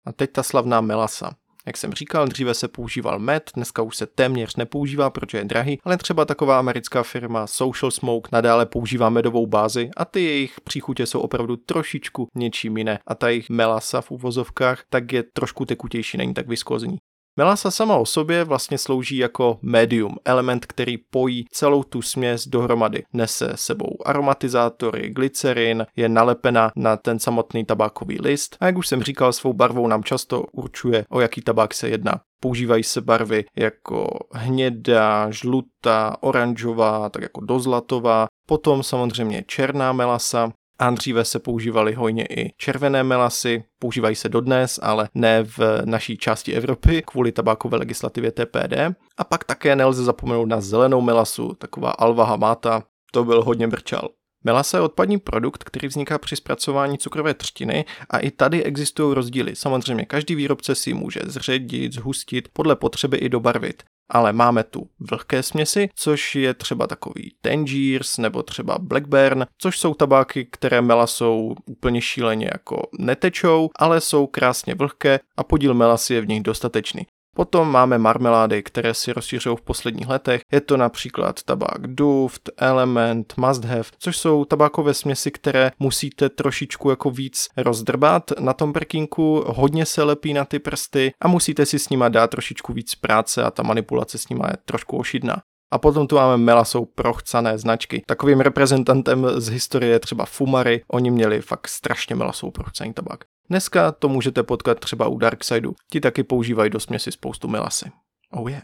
[0.07, 1.31] A teď ta slavná melasa.
[1.69, 5.79] Jak jsem říkal, dříve se používal med, dneska už se téměř nepoužívá, protože je drahý,
[5.85, 11.07] ale třeba taková americká firma Social Smoke nadále používá medovou bázi a ty jejich příchutě
[11.07, 16.19] jsou opravdu trošičku něčím jiné a ta jejich melasa v uvozovkách tak je trošku tekutější,
[16.19, 16.99] není tak viskozní.
[17.39, 23.05] Melasa sama o sobě vlastně slouží jako medium, element, který pojí celou tu směs dohromady.
[23.13, 29.03] Nese sebou aromatizátory, glycerin, je nalepena na ten samotný tabákový list a jak už jsem
[29.03, 32.21] říkal, svou barvou nám často určuje, o jaký tabák se jedná.
[32.41, 40.91] Používají se barvy jako hnědá, žlutá, oranžová, tak jako dozlatová, potom samozřejmě černá melasa, a
[40.91, 46.53] dříve se používaly hojně i červené melasy, používají se dodnes, ale ne v naší části
[46.53, 48.75] Evropy kvůli tabákové legislativě TPD.
[49.19, 54.09] A pak také nelze zapomenout na zelenou melasu, taková alva hamata, to byl hodně brčal.
[54.45, 59.57] Melasa je odpadní produkt, který vzniká při zpracování cukrové třtiny a i tady existují rozdíly.
[59.57, 65.43] Samozřejmě každý výrobce si může zředit, zhustit, podle potřeby i dobarvit ale máme tu vlhké
[65.43, 72.01] směsi, což je třeba takový Tangiers nebo třeba Blackburn, což jsou tabáky, které melasou úplně
[72.01, 77.07] šíleně jako netečou, ale jsou krásně vlhké a podíl melasy je v nich dostatečný.
[77.39, 80.43] Potom máme marmelády, které si rozšířují v posledních letech.
[80.53, 86.91] Je to například tabák Duft, Element, Must Have, což jsou tabákové směsi, které musíte trošičku
[86.91, 91.79] jako víc rozdrbat na tom prkínku, hodně se lepí na ty prsty a musíte si
[91.79, 95.43] s nima dát trošičku víc práce a ta manipulace s nima je trošku ošidná.
[95.73, 98.03] A potom tu máme melasou prochcané značky.
[98.07, 103.25] Takovým reprezentantem z historie je třeba Fumary, oni měli fakt strašně melasou prochcený tabák.
[103.51, 107.93] Dneska to můžete potkat třeba u Darksideu, ti taky používají do směsi spoustu melasy.
[108.31, 108.63] Oh yeah.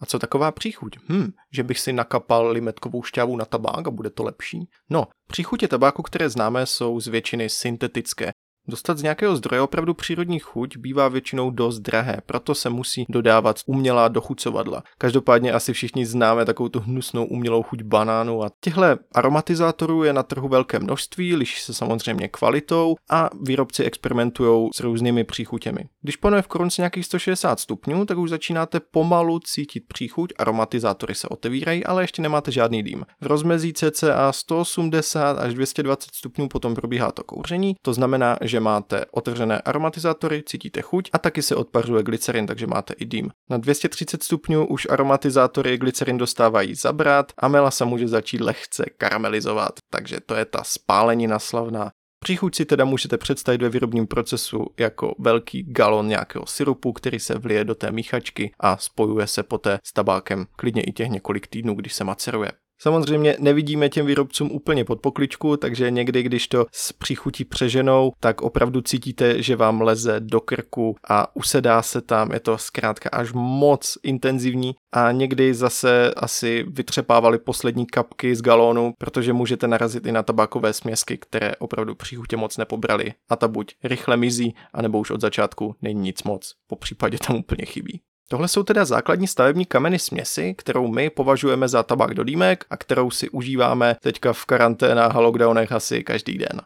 [0.00, 0.98] A co taková příchuť?
[1.08, 4.68] Hm, že bych si nakapal limetkovou šťávu na tabák a bude to lepší?
[4.90, 8.30] No, příchutě tabáku, které známe, jsou z většiny syntetické.
[8.68, 13.60] Dostat z nějakého zdroje opravdu přírodní chuť bývá většinou dost drahé, proto se musí dodávat
[13.66, 14.82] umělá dochucovadla.
[14.98, 18.82] Každopádně asi všichni známe takovou tu hnusnou umělou chuť banánu a těchto
[19.14, 25.24] aromatizátorů je na trhu velké množství, liší se samozřejmě kvalitou a výrobci experimentují s různými
[25.24, 25.84] příchutěmi.
[26.02, 31.28] Když panuje v korunce nějakých 160 stupňů, tak už začínáte pomalu cítit příchuť, aromatizátory se
[31.28, 33.06] otevírají, ale ještě nemáte žádný dým.
[33.20, 39.04] V rozmezí cca 180 až 220 stupňů potom probíhá to kouření, to znamená, že máte
[39.10, 43.30] otevřené aromatizátory, cítíte chuť a taky se odpařuje glycerin, takže máte i dým.
[43.50, 50.20] Na 230 stupňů už aromatizátory glycerin dostávají zabrat a melasa může začít lehce karamelizovat, takže
[50.26, 51.90] to je ta spálenina slavná.
[52.24, 57.38] Příchuť si teda můžete představit ve výrobním procesu jako velký galon nějakého syrupu, který se
[57.38, 61.74] vlije do té míchačky a spojuje se poté s tabákem klidně i těch několik týdnů,
[61.74, 62.50] když se maceruje.
[62.80, 68.42] Samozřejmě nevidíme těm výrobcům úplně pod pokličku, takže někdy, když to s příchutí přeženou, tak
[68.42, 73.32] opravdu cítíte, že vám leze do krku a usedá se tam, je to zkrátka až
[73.32, 80.12] moc intenzivní a někdy zase asi vytřepávali poslední kapky z galónu, protože můžete narazit i
[80.12, 83.12] na tabákové směsky, které opravdu příchutě moc nepobrali.
[83.30, 87.36] A ta buď rychle mizí, anebo už od začátku není nic moc, po případě tam
[87.36, 88.00] úplně chybí.
[88.28, 92.76] Tohle jsou teda základní stavební kameny směsi, kterou my považujeme za tabák do dýmek a
[92.76, 96.60] kterou si užíváme teďka v karanténách a lockdownech asi každý den.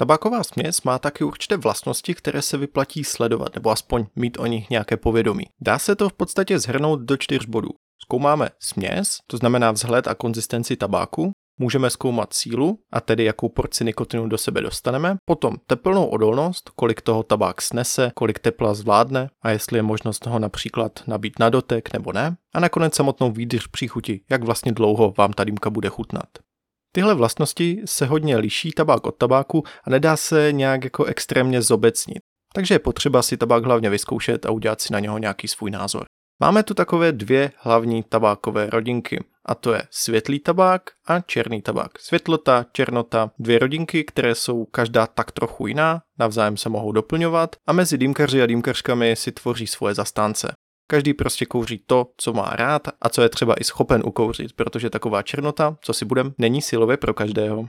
[0.00, 4.70] Tabáková směs má taky určité vlastnosti, které se vyplatí sledovat, nebo aspoň mít o nich
[4.70, 5.44] nějaké povědomí.
[5.60, 7.68] Dá se to v podstatě zhrnout do čtyř bodů.
[8.02, 13.84] Zkoumáme směs, to znamená vzhled a konzistenci tabáku, můžeme zkoumat sílu, a tedy jakou porci
[13.84, 19.50] nikotinu do sebe dostaneme, potom teplnou odolnost, kolik toho tabák snese, kolik tepla zvládne a
[19.50, 24.20] jestli je možnost ho například nabít na dotek nebo ne, a nakonec samotnou výdrž příchuti,
[24.30, 26.28] jak vlastně dlouho vám ta dýmka bude chutnat.
[26.92, 32.18] Tyhle vlastnosti se hodně liší tabák od tabáku a nedá se nějak jako extrémně zobecnit.
[32.54, 36.04] Takže je potřeba si tabák hlavně vyzkoušet a udělat si na něho nějaký svůj názor.
[36.42, 41.98] Máme tu takové dvě hlavní tabákové rodinky a to je světlý tabák a černý tabák.
[41.98, 47.72] Světlota, černota, dvě rodinky, které jsou každá tak trochu jiná, navzájem se mohou doplňovat a
[47.72, 50.52] mezi dýmkaři a dýmkařkami si tvoří svoje zastánce.
[50.90, 54.90] Každý prostě kouří to, co má rád a co je třeba i schopen ukouřit, protože
[54.90, 57.66] taková černota, co si budem, není silově pro každého.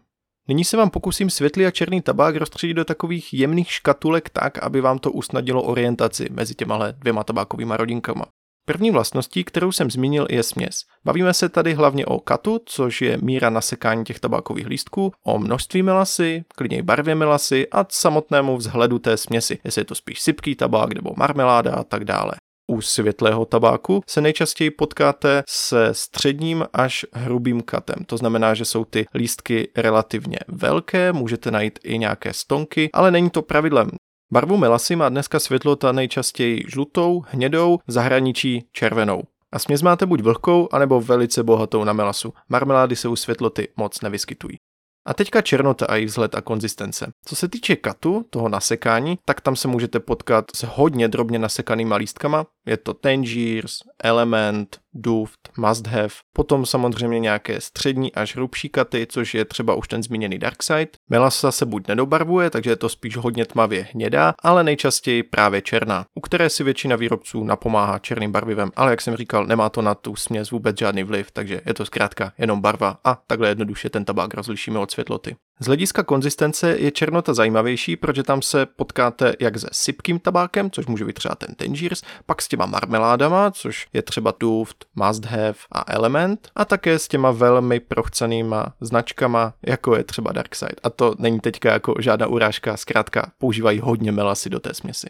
[0.47, 4.81] Nyní se vám pokusím světlý a černý tabák rozstředit do takových jemných škatulek tak, aby
[4.81, 8.25] vám to usnadnilo orientaci mezi těma dvěma tabákovými rodinkama.
[8.71, 10.84] První vlastností, kterou jsem zmínil, je směs.
[11.05, 15.84] Bavíme se tady hlavně o katu, což je míra nasekání těch tabákových lístků, o množství
[15.84, 20.55] melasy, klidně i barvě melasy a samotnému vzhledu té směsi, jestli je to spíš sypký
[20.55, 22.31] tabák nebo marmeláda a tak dále.
[22.71, 28.05] U světlého tabáku se nejčastěji potkáte se středním až hrubým katem.
[28.05, 33.29] To znamená, že jsou ty lístky relativně velké, můžete najít i nějaké stonky, ale není
[33.29, 33.89] to pravidlem.
[34.33, 39.23] Barvu melasy má dneska světlota nejčastěji žlutou, hnědou, v zahraničí červenou.
[39.51, 42.33] A směs máte buď vlhkou, anebo velice bohatou na melasu.
[42.49, 44.57] Marmelády se u světloty moc nevyskytují.
[45.05, 47.11] A teďka černota a její vzhled a konzistence.
[47.25, 51.95] Co se týče katu, toho nasekání, tak tam se můžete potkat s hodně drobně nasekanýma
[51.95, 52.45] lístkama.
[52.65, 59.34] Je to Tangiers, Element, Duft, Must Have, potom samozřejmě nějaké střední až hrubší katy, což
[59.34, 60.89] je třeba už ten zmíněný Darkside.
[61.10, 66.06] Melasa se buď nedobarvuje, takže je to spíš hodně tmavě hnědá, ale nejčastěji právě černá,
[66.15, 69.95] u které si většina výrobců napomáhá černým barvivem, ale jak jsem říkal, nemá to na
[69.95, 74.06] tu směs vůbec žádný vliv, takže je to zkrátka jenom barva a takhle jednoduše ten
[74.06, 75.36] tabák rozlišíme od světloty.
[75.63, 80.86] Z hlediska konzistence je černota zajímavější, protože tam se potkáte jak se sypkým tabákem, což
[80.86, 85.54] může být třeba ten Tangiers, pak s těma marmeládama, což je třeba Duft, Must Have
[85.71, 90.76] a Element, a také s těma velmi prochcenýma značkama, jako je třeba Darkside.
[90.84, 95.08] A to není teďka jako žádná urážka, zkrátka používají hodně melasy do té směsi.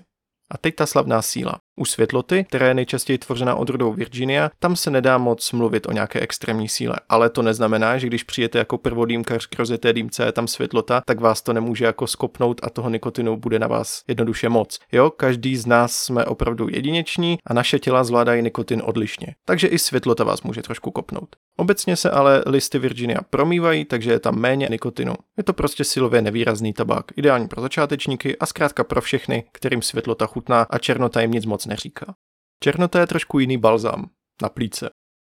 [0.51, 1.55] A teď ta slavná síla.
[1.79, 6.19] U světloty, která je nejčastěji tvořena odrodou Virginia, tam se nedá moc mluvit o nějaké
[6.19, 6.95] extrémní síle.
[7.09, 11.19] Ale to neznamená, že když přijete jako prvodýmkař k rozjeté dýmce je tam světlota, tak
[11.19, 14.79] vás to nemůže jako skopnout a toho nikotinu bude na vás jednoduše moc.
[14.91, 19.27] Jo, každý z nás jsme opravdu jedineční a naše těla zvládají nikotin odlišně.
[19.45, 21.35] Takže i světlota vás může trošku kopnout.
[21.57, 25.13] Obecně se ale listy Virginia promývají, takže je tam méně nikotinu.
[25.37, 30.27] Je to prostě silově nevýrazný tabák, ideální pro začátečníky a zkrátka pro všechny, kterým světlota
[30.27, 32.15] chutná a černota jim nic moc neříká.
[32.63, 34.09] Černota je trošku jiný balzám
[34.41, 34.89] na plíce.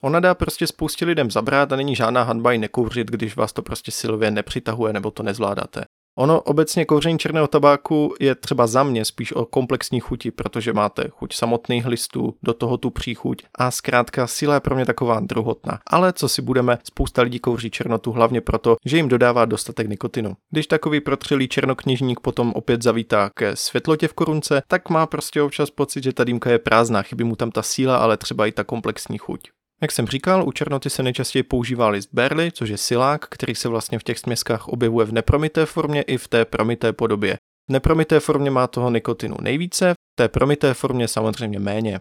[0.04, 3.62] Ona dá prostě spoustě lidem zabrát a není žádná hanba i nekouřit, když vás to
[3.62, 5.86] prostě silově nepřitahuje nebo to nezvládáte.
[6.18, 11.08] Ono obecně kouření černého tabáku je třeba za mě spíš o komplexní chuti, protože máte
[11.10, 15.80] chuť samotných listů, do toho tu příchuť a zkrátka síla je pro mě taková druhotná.
[15.88, 20.36] Ale co si budeme, spousta lidí kouří černotu hlavně proto, že jim dodává dostatek nikotinu.
[20.52, 25.70] Když takový protřelý černokněžník potom opět zavítá ke světlotě v korunce, tak má prostě občas
[25.70, 28.64] pocit, že ta dýmka je prázdná, chybí mu tam ta síla, ale třeba i ta
[28.64, 29.55] komplexní chuť.
[29.82, 33.70] Jak jsem říkal, u černoty se nejčastěji používá list berly, což je silák, který se
[33.70, 37.38] vlastně v těch směskách objevuje v nepromité formě i v té promité podobě.
[37.70, 42.00] V nepromité formě má toho nikotinu nejvíce, v té promité formě samozřejmě méně.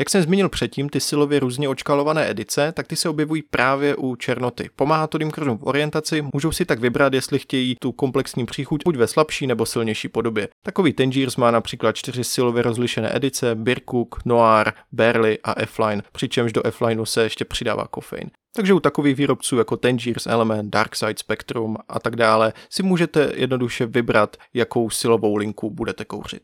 [0.00, 4.16] Jak jsem zmínil předtím, ty silově různě očkalované edice, tak ty se objevují právě u
[4.16, 4.70] černoty.
[4.76, 8.96] Pomáhá to dýmkařům v orientaci, můžou si tak vybrat, jestli chtějí tu komplexní příchuť buď
[8.96, 10.48] ve slabší nebo silnější podobě.
[10.64, 16.66] Takový Tangiers má například čtyři silově rozlišené edice, Birkuk, Noir, Barley a F-Line, přičemž do
[16.66, 18.30] F-lineu se ještě přidává kofein.
[18.56, 23.86] Takže u takových výrobců jako Tangiers Element, Darkside Spectrum a tak dále si můžete jednoduše
[23.86, 26.42] vybrat, jakou silovou linku budete kouřit.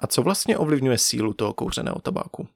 [0.00, 2.48] A co vlastně ovlivňuje sílu toho kouřeného tabáku?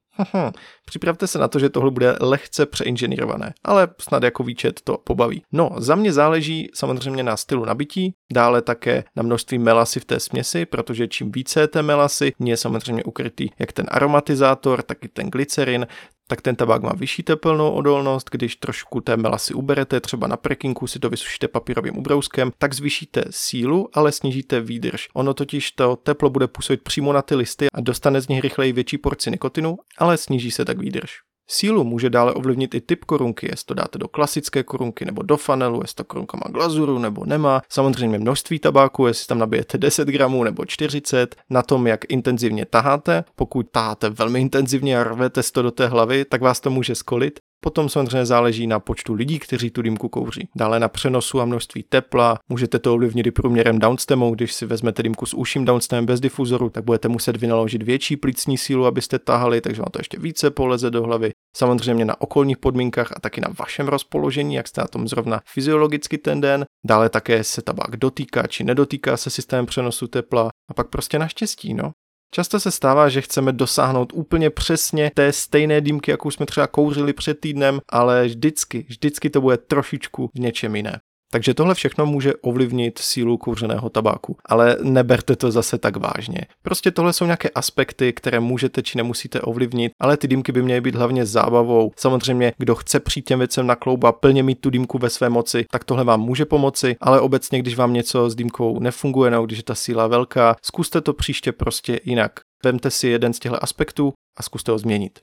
[0.87, 5.43] Připravte se na to, že tohle bude lehce přeinženýrované, ale snad jako výčet to pobaví.
[5.53, 10.21] No, za mě záleží samozřejmě na stylu nabití, dále také na množství melasy v té
[10.21, 15.31] směsi, protože čím více té melasy, je samozřejmě ukrytý jak ten aromatizátor, tak i ten
[15.31, 15.87] glycerin,
[16.31, 20.87] tak ten tabák má vyšší tepelnou odolnost, když trošku té melasy uberete, třeba na prekinku
[20.87, 25.09] si to vysušíte papírovým ubrouskem, tak zvýšíte sílu, ale snížíte výdrž.
[25.15, 28.73] Ono totiž to teplo bude působit přímo na ty listy a dostane z nich rychleji
[28.73, 31.11] větší porci nikotinu, ale sníží se tak výdrž.
[31.53, 35.37] Sílu může dále ovlivnit i typ korunky, jestli to dáte do klasické korunky nebo do
[35.37, 37.63] fanelu, jestli ta korunka má glazuru nebo nemá.
[37.69, 43.25] Samozřejmě množství tabáku, jestli tam nabijete 10 gramů nebo 40, na tom, jak intenzivně taháte.
[43.37, 47.41] Pokud taháte velmi intenzivně a rvete to do té hlavy, tak vás to může skolit.
[47.61, 50.49] Potom samozřejmě záleží na počtu lidí, kteří tu dýmku kouří.
[50.57, 52.39] Dále na přenosu a množství tepla.
[52.49, 54.35] Můžete to ovlivnit i průměrem downstemu.
[54.35, 58.59] Když si vezmete dýmku s uším downstemem bez difuzoru, tak budete muset vynaložit větší plicní
[58.59, 61.31] sílu, abyste tahali, takže vám to ještě více poleze do hlavy.
[61.57, 66.19] Samozřejmě na okolních podmínkách a taky na vašem rozpoložení, jak jste na tom zrovna fyziologicky
[66.19, 66.65] ten den.
[66.87, 70.49] Dále také se tabák dotýká či nedotýká se systém přenosu tepla.
[70.71, 71.93] A pak prostě naštěstí, no.
[72.35, 77.13] Často se stává, že chceme dosáhnout úplně přesně té stejné dýmky, jakou jsme třeba kouřili
[77.13, 81.01] před týdnem, ale vždycky, vždycky to bude trošičku v něčem jiné.
[81.33, 86.41] Takže tohle všechno může ovlivnit sílu kouřeného tabáku, ale neberte to zase tak vážně.
[86.63, 90.81] Prostě tohle jsou nějaké aspekty, které můžete či nemusíte ovlivnit, ale ty dýmky by měly
[90.81, 91.93] být hlavně zábavou.
[91.97, 95.29] Samozřejmě, kdo chce přijít těm věcem na kloub a plně mít tu dýmku ve své
[95.29, 99.47] moci, tak tohle vám může pomoci, ale obecně, když vám něco s dýmkou nefunguje, nebo
[99.47, 102.41] když je ta síla velká, zkuste to příště prostě jinak.
[102.65, 105.19] Vemte si jeden z těchto aspektů a zkuste ho změnit.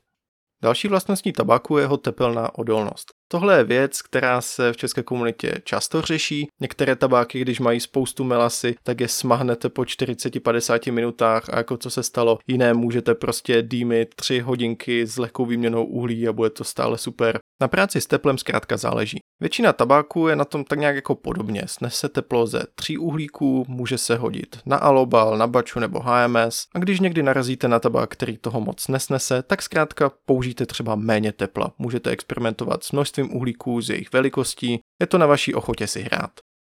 [0.63, 3.16] Další vlastností tabáku je jeho tepelná odolnost.
[3.27, 6.47] Tohle je věc, která se v české komunitě často řeší.
[6.61, 11.89] Některé tabáky, když mají spoustu melasy, tak je smahnete po 40-50 minutách a jako co
[11.89, 16.63] se stalo, jiné můžete prostě dýmit 3 hodinky s lehkou výměnou uhlí a bude to
[16.63, 17.39] stále super.
[17.61, 19.19] Na práci s teplem zkrátka záleží.
[19.41, 21.63] Většina tabáku je na tom tak nějak jako podobně.
[21.65, 26.79] Snese teplo ze tří uhlíků, může se hodit na alobal, na baču nebo HMS a
[26.79, 31.73] když někdy narazíte na tabák, který toho moc nesnese, tak zkrátka použijte třeba méně tepla.
[31.77, 36.31] Můžete experimentovat s množstvím uhlíků, z jejich velikostí, je to na vaší ochotě si hrát.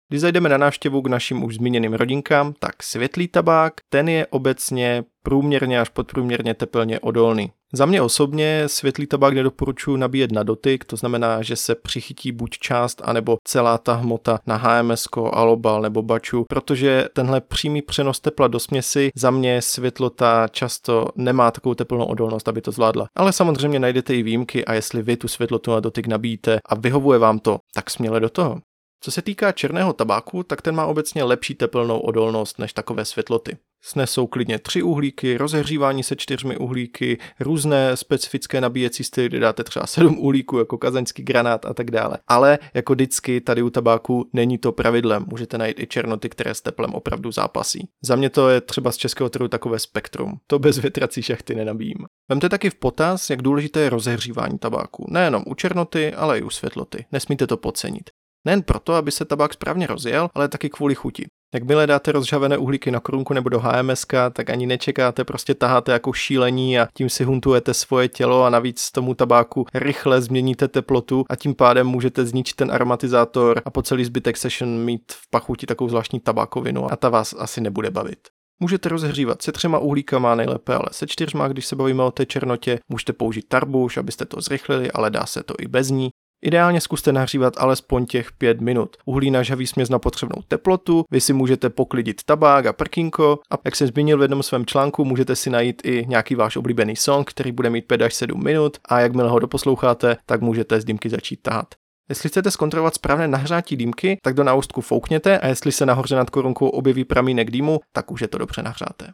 [0.10, 5.04] Když zajdeme na návštěvu k našim už zmíněným rodinkám, tak světlý tabák, ten je obecně
[5.24, 7.52] průměrně až podprůměrně tepelně odolný.
[7.74, 12.58] Za mě osobně světlý tabák nedoporučuji nabíjet na dotyk, to znamená, že se přichytí buď
[12.60, 18.48] část, anebo celá ta hmota na HMS, alobal nebo baču, protože tenhle přímý přenos tepla
[18.48, 23.08] do směsi za mě světlota často nemá takovou teplnou odolnost, aby to zvládla.
[23.16, 27.20] Ale samozřejmě najdete i výjimky a jestli vy tu světlotu na dotyk nabíjíte a vyhovuje
[27.20, 28.58] vám to, tak směle do toho.
[29.02, 33.58] Co se týká černého tabáku, tak ten má obecně lepší tepelnou odolnost než takové světloty.
[33.82, 39.88] Snesou klidně tři uhlíky, rozehřívání se čtyřmi uhlíky, různé specifické nabíjecí styly, kde dáte třeba
[39.88, 42.18] sedm uhlíků, jako kazaňský granát a tak dále.
[42.28, 45.26] Ale jako vždycky tady u tabáku není to pravidlem.
[45.28, 47.90] Můžete najít i černoty, které s teplem opravdu zápasí.
[48.04, 50.34] Za mě to je třeba z českého trhu takové spektrum.
[50.48, 52.06] To bez větrací šachty nenabíjím.
[52.30, 55.06] Vemte taky v potaz, jak důležité je rozehřívání tabáku.
[55.10, 57.06] Nejenom u černoty, ale i u světloty.
[57.12, 58.10] Nesmíte to podcenit.
[58.46, 61.26] Nejen proto, aby se tabák správně rozjel, ale taky kvůli chuti.
[61.54, 66.14] Jakmile dáte rozžavené uhlíky na korunku nebo do HMS, tak ani nečekáte, prostě taháte jako
[66.14, 71.36] šílení a tím si huntujete svoje tělo a navíc tomu tabáku rychle změníte teplotu a
[71.36, 75.90] tím pádem můžete zničit ten aromatizátor a po celý zbytek session mít v pachuti takovou
[75.90, 78.20] zvláštní tabákovinu a ta vás asi nebude bavit.
[78.60, 82.80] Můžete rozhřívat se třema uhlíkama nejlépe, ale se čtyřma, když se bavíme o té černotě.
[82.90, 86.10] Můžete použít tarbuš, abyste to zrychlili, ale dá se to i bez ní.
[86.42, 88.98] Ideálně zkuste nahřívat alespoň těch 5 minut.
[89.06, 93.76] Uhlí nažaví směs na potřebnou teplotu, vy si můžete poklidit tabák a prkínko a jak
[93.76, 97.52] jsem zmínil v jednom svém článku, můžete si najít i nějaký váš oblíbený song, který
[97.52, 101.42] bude mít 5 až 7 minut a jakmile ho doposloucháte, tak můžete z dýmky začít
[101.42, 101.68] tahat.
[102.10, 106.30] Jestli chcete zkontrolovat správné nahřátí dýmky, tak do náustku foukněte a jestli se nahoře nad
[106.30, 109.08] korunkou objeví pramínek dýmu, tak už je to dobře nahřáté.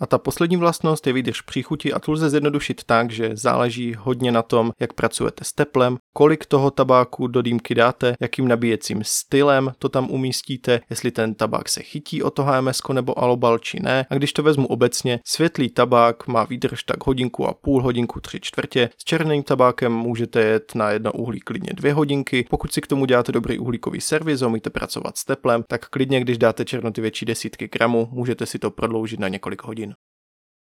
[0.00, 4.32] A ta poslední vlastnost je výdrž příchuti a tu lze zjednodušit tak, že záleží hodně
[4.32, 9.72] na tom, jak pracujete s teplem, kolik toho tabáku do dýmky dáte, jakým nabíjecím stylem
[9.78, 14.06] to tam umístíte, jestli ten tabák se chytí o to HMS nebo alobal či ne.
[14.10, 18.40] A když to vezmu obecně, světlý tabák má výdrž tak hodinku a půl, hodinku tři
[18.40, 18.90] čtvrtě.
[18.98, 22.46] S černým tabákem můžete jet na jedno uhlí klidně dvě hodinky.
[22.50, 26.38] Pokud si k tomu děláte dobrý uhlíkový servis, umíte pracovat s teplem, tak klidně, když
[26.38, 29.93] dáte černoty větší desítky gramů, můžete si to prodloužit na několik hodin.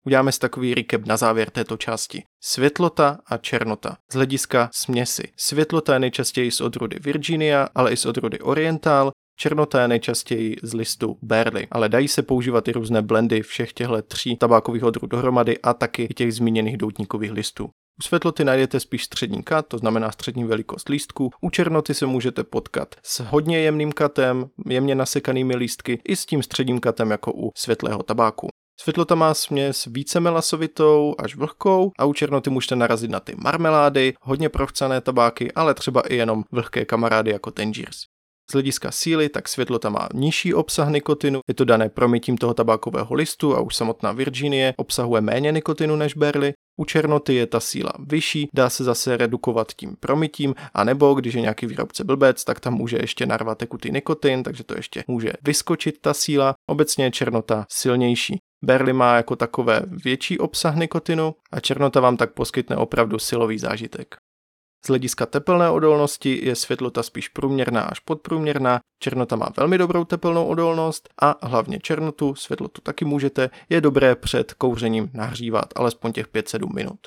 [0.05, 2.23] Uděláme si takový recap na závěr této části.
[2.43, 3.97] Světlota a černota.
[4.11, 5.23] Z hlediska směsi.
[5.37, 10.73] Světlota je nejčastěji z odrůdy Virginia, ale i z odrůdy Oriental, Černota je nejčastěji z
[10.73, 15.57] listu Berly, ale dají se používat i různé blendy všech těchto tří tabákových odrůd dohromady
[15.61, 17.65] a taky i těch zmíněných doutníkových listů.
[17.99, 21.29] U světloty najdete spíš střední kat, to znamená střední velikost lístku.
[21.41, 26.43] U černoty se můžete potkat s hodně jemným katem, jemně nasekanými lístky i s tím
[26.43, 28.47] středním katem jako u světlého tabáku.
[28.79, 34.13] Světlota má směs více melasovitou až vlhkou a u černoty můžete narazit na ty marmelády,
[34.21, 38.12] hodně provcané tabáky, ale třeba i jenom vlhké kamarády jako Tangiers.
[38.49, 43.15] Z hlediska síly, tak světlota má nižší obsah nikotinu, je to dané promítím toho tabákového
[43.15, 46.53] listu a už samotná Virginie obsahuje méně nikotinu než Berly.
[46.79, 51.33] U černoty je ta síla vyšší, dá se zase redukovat tím promítím, a nebo když
[51.33, 55.33] je nějaký výrobce blbec, tak tam může ještě narvat tekutý nikotin, takže to ještě může
[55.43, 56.53] vyskočit ta síla.
[56.69, 58.37] Obecně je černota silnější.
[58.63, 64.15] Berly má jako takové větší obsah nikotinu a černota vám tak poskytne opravdu silový zážitek.
[64.85, 70.45] Z hlediska tepelné odolnosti je světlota spíš průměrná až podprůměrná, černota má velmi dobrou tepelnou
[70.45, 76.75] odolnost a hlavně černotu, světlotu taky můžete, je dobré před kouřením nahřívat alespoň těch 5-7
[76.75, 76.99] minut.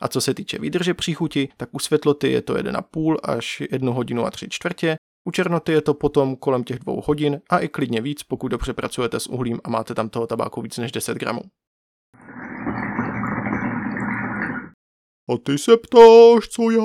[0.00, 4.26] A co se týče výdrže příchuti, tak u světloty je to 1,5 až 1 hodinu
[4.26, 4.96] a 3 čtvrtě,
[5.28, 8.72] u černoty je to potom kolem těch dvou hodin a i klidně víc, pokud dobře
[8.72, 11.42] pracujete s uhlím a máte tam toho tabáku víc než 10 gramů.
[15.28, 16.82] A ty se ptáš, co já?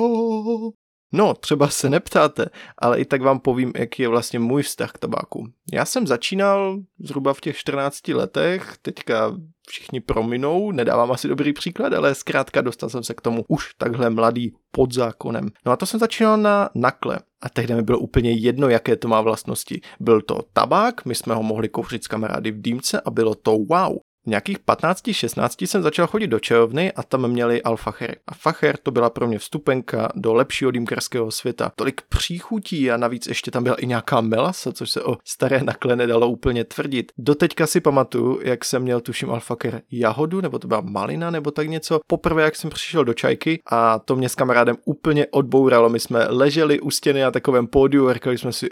[1.12, 2.46] No, třeba se neptáte,
[2.78, 5.46] ale i tak vám povím, jaký je vlastně můj vztah k tabáku.
[5.72, 9.36] Já jsem začínal zhruba v těch 14 letech, teďka
[9.68, 14.10] všichni prominou, nedávám asi dobrý příklad, ale zkrátka dostal jsem se k tomu už takhle
[14.10, 15.48] mladý pod zákonem.
[15.66, 17.18] No a to jsem začínal na nakle.
[17.42, 19.80] A tehdy mi bylo úplně jedno, jaké to má vlastnosti.
[20.00, 23.50] Byl to tabák, my jsme ho mohli kouřit s kamarády v dýmce a bylo to
[23.50, 23.96] wow.
[24.30, 28.14] Nějakých 15-16 jsem začal chodit do čajovny a tam měli alfachery.
[28.26, 31.72] A facher to byla pro mě vstupenka do lepšího dýmkarského světa.
[31.76, 35.96] Tolik příchutí a navíc ještě tam byla i nějaká melasa, což se o staré nakle
[35.96, 37.12] nedalo úplně tvrdit.
[37.18, 41.68] Doteďka si pamatuju, jak jsem měl tuším alfacher jahodu, nebo to byla malina, nebo tak
[41.68, 42.00] něco.
[42.06, 45.88] Poprvé, jak jsem přišel do čajky a to mě s kamarádem úplně odbouralo.
[45.88, 48.68] My jsme leželi u stěny na takovém pódiu a říkali jsme si,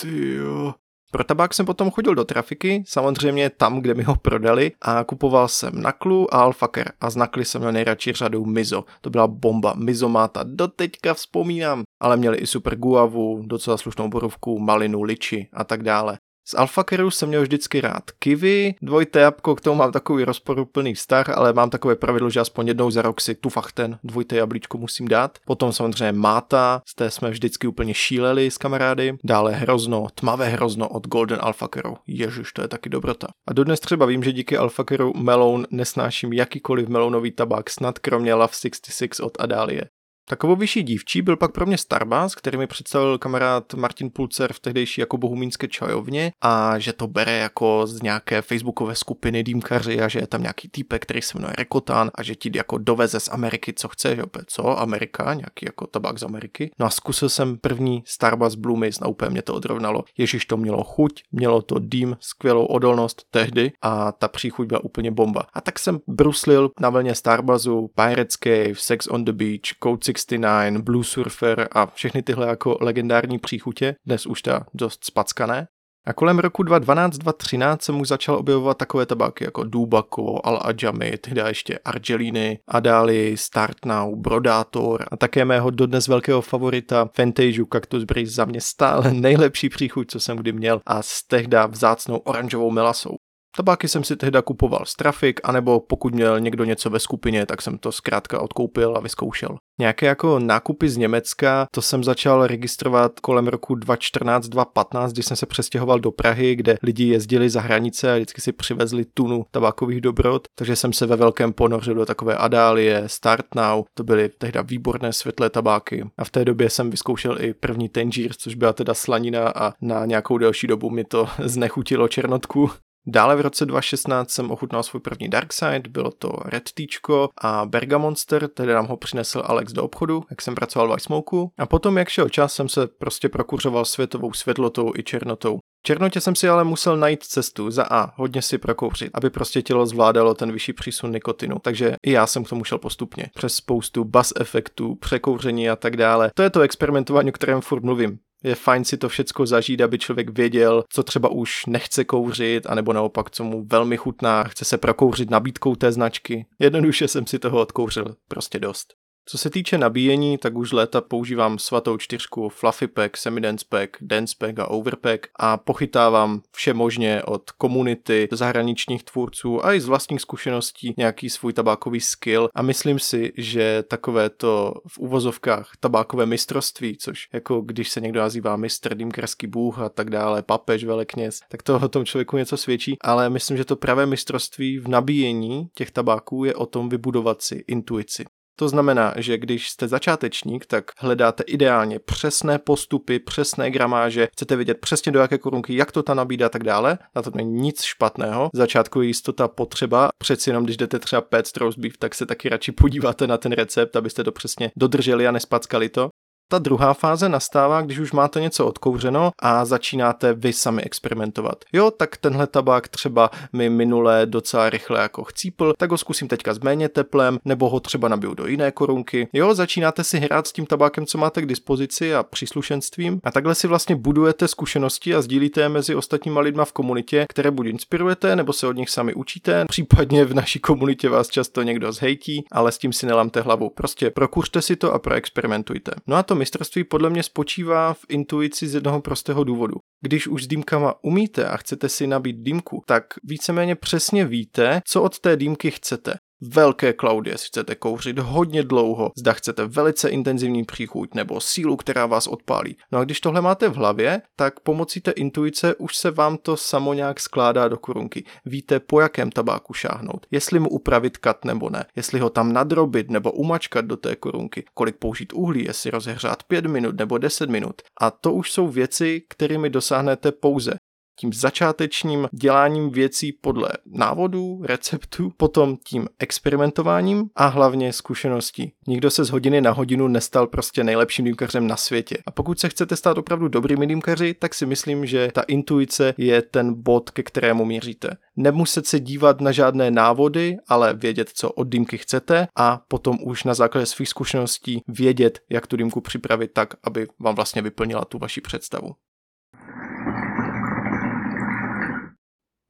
[0.00, 0.74] ty jo,
[1.10, 5.48] pro tabák jsem potom chodil do trafiky, samozřejmě tam, kde mi ho prodali a kupoval
[5.48, 8.84] jsem Naklu a Alfaker a z Nakly jsem měl nejradši řadu Mizo.
[9.00, 14.58] To byla bomba, Mizo máta, doteďka vzpomínám, ale měli i super guavu, docela slušnou borovku,
[14.58, 16.18] malinu, liči a tak dále.
[16.48, 21.28] Z Alfakeru jsem měl vždycky rád kiwi, dvojité jabko, k tomu mám takový rozporuplný vztah,
[21.28, 25.08] ale mám takové pravidlo, že aspoň jednou za rok si tu fachten dvojité jablíčko musím
[25.08, 25.38] dát.
[25.46, 29.18] Potom samozřejmě máta, z té jsme vždycky úplně šíleli s kamarády.
[29.24, 31.96] Dále hrozno, tmavé hrozno od Golden Alfakeru.
[32.06, 33.26] Ježiš, to je taky dobrota.
[33.48, 38.52] A dodnes třeba vím, že díky Alfakeru Melon nesnáším jakýkoliv melonový tabák, snad kromě Love
[38.52, 39.84] 66 od Adálie.
[40.28, 44.60] Takovou vyšší dívčí byl pak pro mě Starbucks, který mi představil kamarád Martin Pulcer v
[44.60, 50.08] tehdejší jako bohumínské čajovně a že to bere jako z nějaké facebookové skupiny dýmkaři a
[50.08, 53.28] že je tam nějaký týpek, který se jmenuje Rekotán a že ti jako doveze z
[53.28, 56.70] Ameriky, co chce, že opět co, Amerika, nějaký jako tabák z Ameriky.
[56.78, 60.04] No a zkusil jsem první Starbucks Blue Mist a úplně mě to odrovnalo.
[60.18, 65.10] Ježíš to mělo chuť, mělo to dým, skvělou odolnost tehdy a ta příchuť byla úplně
[65.10, 65.46] bomba.
[65.54, 70.82] A tak jsem bruslil na vlně Starbucksu, Pirates Cave, Sex on the Beach, Code 69,
[70.82, 75.66] Blue Surfer a všechny tyhle jako legendární příchutě, dnes už ta dost spackané.
[76.06, 81.42] A kolem roku 2012-2013 jsem už začal objevovat takové tabáky jako Dubako, Al Ajami, tehdy
[81.46, 88.32] ještě Argeliny, Adali, Start Now, Brodátor a také mého dodnes velkého favorita Fantasia Cactus Breeze
[88.32, 93.16] za mě stále nejlepší příchuť, co jsem kdy měl a s tehda vzácnou oranžovou melasou.
[93.56, 97.62] Tabáky jsem si tehda kupoval z Trafik, anebo pokud měl někdo něco ve skupině, tak
[97.62, 99.56] jsem to zkrátka odkoupil a vyzkoušel.
[99.80, 105.46] Nějaké jako nákupy z Německa, to jsem začal registrovat kolem roku 2014-2015, když jsem se
[105.46, 110.48] přestěhoval do Prahy, kde lidi jezdili za hranice a vždycky si přivezli tunu tabákových dobrot,
[110.58, 115.12] takže jsem se ve velkém ponořil do takové Adálie, Start Now, to byly tehda výborné
[115.12, 116.04] světlé tabáky.
[116.18, 120.06] A v té době jsem vyzkoušel i první Tangiers, což byla teda slanina a na
[120.06, 122.70] nějakou delší dobu mi to znechutilo černotku.
[123.08, 127.66] Dále v roce 2016 jsem ochutnal svůj první Dark Side, bylo to Red Teachko a
[127.66, 131.50] Bergamonster, tedy nám ho přinesl Alex do obchodu, jak jsem pracoval v Smoku.
[131.58, 135.58] A potom, jak šel čas, jsem se prostě prokuřoval světovou světlotou i černotou.
[135.58, 139.62] V černotě jsem si ale musel najít cestu za A, hodně si prokouřit, aby prostě
[139.62, 141.56] tělo zvládalo ten vyšší přísun nikotinu.
[141.62, 143.26] Takže i já jsem k tomu šel postupně.
[143.34, 146.30] Přes spoustu bas efektů, překouření a tak dále.
[146.34, 149.98] To je to experimentování, o kterém furt mluvím je fajn si to všecko zažít, aby
[149.98, 154.78] člověk věděl, co třeba už nechce kouřit, anebo naopak, co mu velmi chutná, chce se
[154.78, 156.46] prokouřit nabídkou té značky.
[156.58, 158.94] Jednoduše jsem si toho odkouřil prostě dost.
[159.28, 163.96] Co se týče nabíjení, tak už léta používám svatou čtyřku Fluffy Pack, Semi Dance Pack,
[164.00, 169.86] Dance Pack a Overpack a pochytávám vše možně od komunity, zahraničních tvůrců a i z
[169.86, 176.26] vlastních zkušeností nějaký svůj tabákový skill a myslím si, že takové to v uvozovkách tabákové
[176.26, 181.40] mistrovství, což jako když se někdo nazývá mistr, dýmkarský bůh a tak dále, papež, velekněz,
[181.48, 185.68] tak to o tom člověku něco svědčí, ale myslím, že to pravé mistrovství v nabíjení
[185.74, 188.24] těch tabáků je o tom vybudovat si intuici.
[188.58, 194.78] To znamená, že když jste začátečník, tak hledáte ideálně přesné postupy, přesné gramáže, chcete vědět
[194.80, 196.98] přesně do jaké korunky, jak to ta nabídá a tak dále.
[197.16, 198.50] Na to není nic špatného.
[198.54, 202.48] Začátku je jistota potřeba, přeci jenom když jdete třeba pec roast beef, tak se taky
[202.48, 206.08] radši podíváte na ten recept, abyste to přesně dodrželi a nespackali to.
[206.48, 211.64] Ta druhá fáze nastává, když už máte něco odkouřeno a začínáte vy sami experimentovat.
[211.72, 216.54] Jo, tak tenhle tabák třeba mi minulé docela rychle jako chcípl, tak ho zkusím teďka
[216.54, 219.28] s méně teplem, nebo ho třeba nabiju do jiné korunky.
[219.32, 223.54] Jo, začínáte si hrát s tím tabákem, co máte k dispozici a příslušenstvím a takhle
[223.54, 228.36] si vlastně budujete zkušenosti a sdílíte je mezi ostatníma lidma v komunitě, které buď inspirujete,
[228.36, 229.64] nebo se od nich sami učíte.
[229.68, 233.70] Případně v naší komunitě vás často někdo zhejtí, ale s tím si nelamte hlavu.
[233.70, 235.92] Prostě prokuřte si to a proexperimentujte.
[236.06, 239.74] No a to mistrovství podle mě spočívá v intuici z jednoho prostého důvodu.
[240.00, 245.02] Když už s dýmkama umíte a chcete si nabít dýmku, tak víceméně přesně víte, co
[245.02, 250.64] od té dýmky chcete velké cloudy, jestli chcete kouřit hodně dlouho, zda chcete velice intenzivní
[250.64, 252.76] příchuť nebo sílu, která vás odpálí.
[252.92, 256.56] No a když tohle máte v hlavě, tak pomocí té intuice už se vám to
[256.56, 258.24] samo nějak skládá do korunky.
[258.44, 263.10] Víte, po jakém tabáku šáhnout, jestli mu upravit kat nebo ne, jestli ho tam nadrobit
[263.10, 267.82] nebo umačkat do té korunky, kolik použít uhlí, jestli rozehřát 5 minut nebo 10 minut.
[268.00, 270.74] A to už jsou věci, kterými dosáhnete pouze
[271.18, 278.72] tím začátečním děláním věcí podle návodů, receptů, potom tím experimentováním a hlavně zkušeností.
[278.88, 282.18] Nikdo se z hodiny na hodinu nestal prostě nejlepším dýmkařem na světě.
[282.26, 286.42] A pokud se chcete stát opravdu dobrými dýmkaři, tak si myslím, že ta intuice je
[286.42, 288.16] ten bod, ke kterému míříte.
[288.36, 293.44] Nemuset se dívat na žádné návody, ale vědět, co od dýmky chcete a potom už
[293.44, 298.18] na základě svých zkušeností vědět, jak tu dýmku připravit tak, aby vám vlastně vyplnila tu
[298.18, 298.94] vaši představu.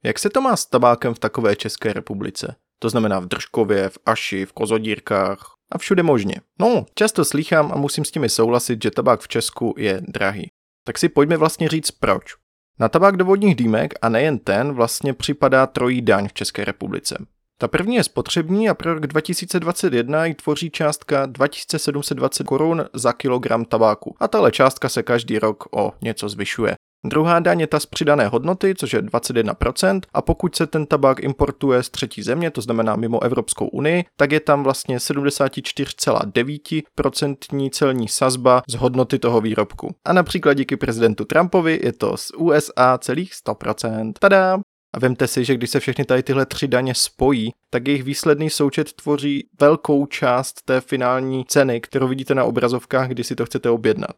[0.07, 2.55] Jak se to má s tabákem v takové České republice?
[2.79, 6.35] To znamená v Držkově, v Aši, v Kozodírkách a všude možně.
[6.59, 10.47] No, často slychám a musím s těmi souhlasit, že tabák v Česku je drahý.
[10.85, 12.35] Tak si pojďme vlastně říct proč.
[12.79, 17.25] Na tabák do vodních dýmek a nejen ten vlastně připadá trojí daň v České republice.
[17.57, 23.65] Ta první je spotřební a pro rok 2021 ji tvoří částka 2720 korun za kilogram
[23.65, 26.75] tabáku a tahle částka se každý rok o něco zvyšuje.
[27.09, 31.19] Druhá daň je ta z přidané hodnoty, což je 21%, a pokud se ten tabák
[31.19, 38.07] importuje z třetí země, to znamená mimo Evropskou unii, tak je tam vlastně 74,9% celní
[38.07, 39.95] sazba z hodnoty toho výrobku.
[40.05, 44.13] A například díky prezidentu Trumpovi je to z USA celých 100%.
[44.19, 44.59] Tada!
[44.95, 48.49] A vemte si, že když se všechny tady tyhle tři daně spojí, tak jejich výsledný
[48.49, 53.69] součet tvoří velkou část té finální ceny, kterou vidíte na obrazovkách, kdy si to chcete
[53.69, 54.15] objednat.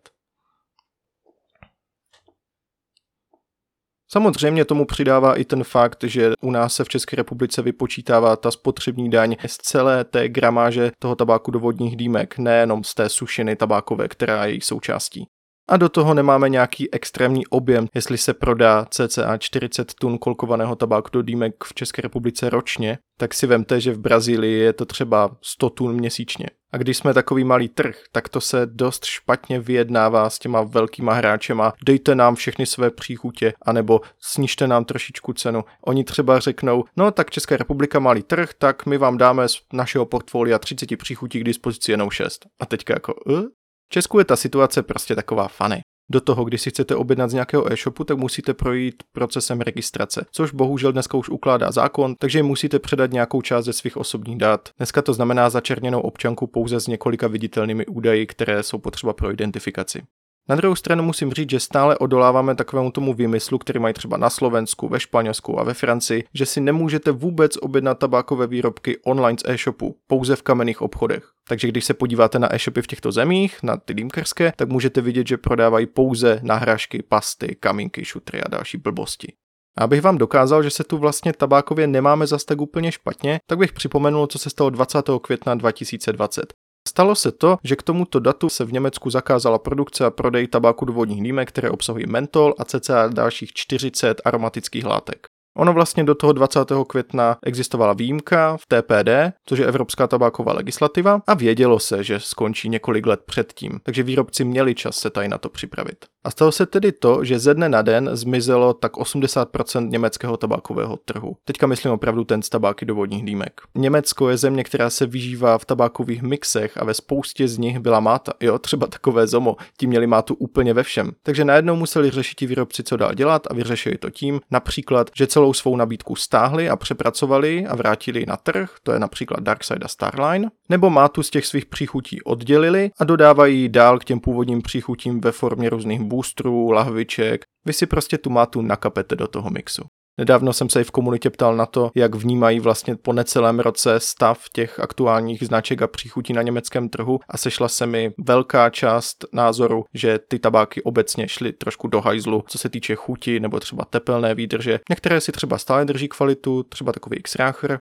[4.11, 8.51] Samozřejmě tomu přidává i ten fakt, že u nás se v České republice vypočítává ta
[8.51, 13.55] spotřební daň z celé té gramáže toho tabáku do vodních dýmek, nejenom z té sušiny
[13.55, 15.27] tabákové, která je její součástí.
[15.69, 21.09] A do toho nemáme nějaký extrémní objem, jestli se prodá cca 40 tun kolkovaného tabáku
[21.13, 25.31] do dýmek v České republice ročně, tak si vemte, že v Brazílii je to třeba
[25.41, 26.45] 100 tun měsíčně.
[26.71, 31.13] A když jsme takový malý trh, tak to se dost špatně vyjednává s těma velkýma
[31.13, 31.73] hráčema.
[31.85, 35.63] Dejte nám všechny své příchutě, anebo snižte nám trošičku cenu.
[35.85, 40.05] Oni třeba řeknou, no tak Česká republika malý trh, tak my vám dáme z našeho
[40.05, 42.45] portfolia 30 příchutí k dispozici jenom 6.
[42.59, 43.43] A teďka jako, uh?
[43.89, 45.81] V Česku je ta situace prostě taková fany.
[46.11, 50.51] Do toho, když si chcete objednat z nějakého e-shopu, tak musíte projít procesem registrace, což
[50.51, 54.69] bohužel dneska už ukládá zákon, takže musíte předat nějakou část ze svých osobních dat.
[54.77, 60.01] Dneska to znamená začerněnou občanku pouze s několika viditelnými údaji, které jsou potřeba pro identifikaci.
[60.49, 64.29] Na druhou stranu musím říct, že stále odoláváme takovému tomu výmyslu, který mají třeba na
[64.29, 69.49] Slovensku, ve Španělsku a ve Francii, že si nemůžete vůbec objednat tabákové výrobky online z
[69.49, 71.23] e-shopu, pouze v kamenných obchodech.
[71.47, 75.27] Takže když se podíváte na e-shopy v těchto zemích, na ty dýmkarské, tak můžete vidět,
[75.27, 79.33] že prodávají pouze nahrážky, pasty, kamínky, šutry a další blbosti.
[79.77, 83.59] A abych vám dokázal, že se tu vlastně tabákově nemáme zas tak úplně špatně, tak
[83.59, 85.09] bych připomenul, co se stalo 20.
[85.21, 86.53] května 2020.
[86.87, 90.85] Stalo se to, že k tomuto datu se v Německu zakázala produkce a prodej tabáku
[90.85, 95.27] do vodních dýmek, které obsahují mentol a cca dalších 40 aromatických látek.
[95.57, 96.59] Ono vlastně do toho 20.
[96.87, 102.69] května existovala výjimka v TPD, což je Evropská tabáková legislativa, a vědělo se, že skončí
[102.69, 106.05] několik let předtím, takže výrobci měli čas se tady na to připravit.
[106.23, 110.97] A stalo se tedy to, že ze dne na den zmizelo tak 80% německého tabákového
[111.05, 111.35] trhu.
[111.45, 113.61] Teďka myslím opravdu ten z tabáky do vodních dýmek.
[113.75, 117.99] Německo je země, která se vyžívá v tabákových mixech a ve spoustě z nich byla
[117.99, 118.33] máta.
[118.39, 121.11] Jo, třeba takové zomo, ti měli mátu úplně ve všem.
[121.23, 125.27] Takže najednou museli řešit ti výrobci, co dál dělat a vyřešili to tím, například, že
[125.27, 129.87] celou svou nabídku stáhli a přepracovali a vrátili na trh, to je například Darkside a
[129.87, 135.21] Starline, nebo mátu z těch svých příchutí oddělili a dodávají dál k těm původním příchutím
[135.21, 137.41] ve formě různých boostrů, lahviček.
[137.65, 139.83] Vy si prostě tu mátu nakapete do toho mixu.
[140.19, 143.99] Nedávno jsem se i v komunitě ptal na to, jak vnímají vlastně po necelém roce
[143.99, 149.25] stav těch aktuálních značek a příchutí na německém trhu a sešla se mi velká část
[149.33, 153.85] názoru, že ty tabáky obecně šly trošku do hajzlu, co se týče chuti nebo třeba
[153.85, 154.79] tepelné výdrže.
[154.89, 157.37] Některé si třeba stále drží kvalitu, třeba takový x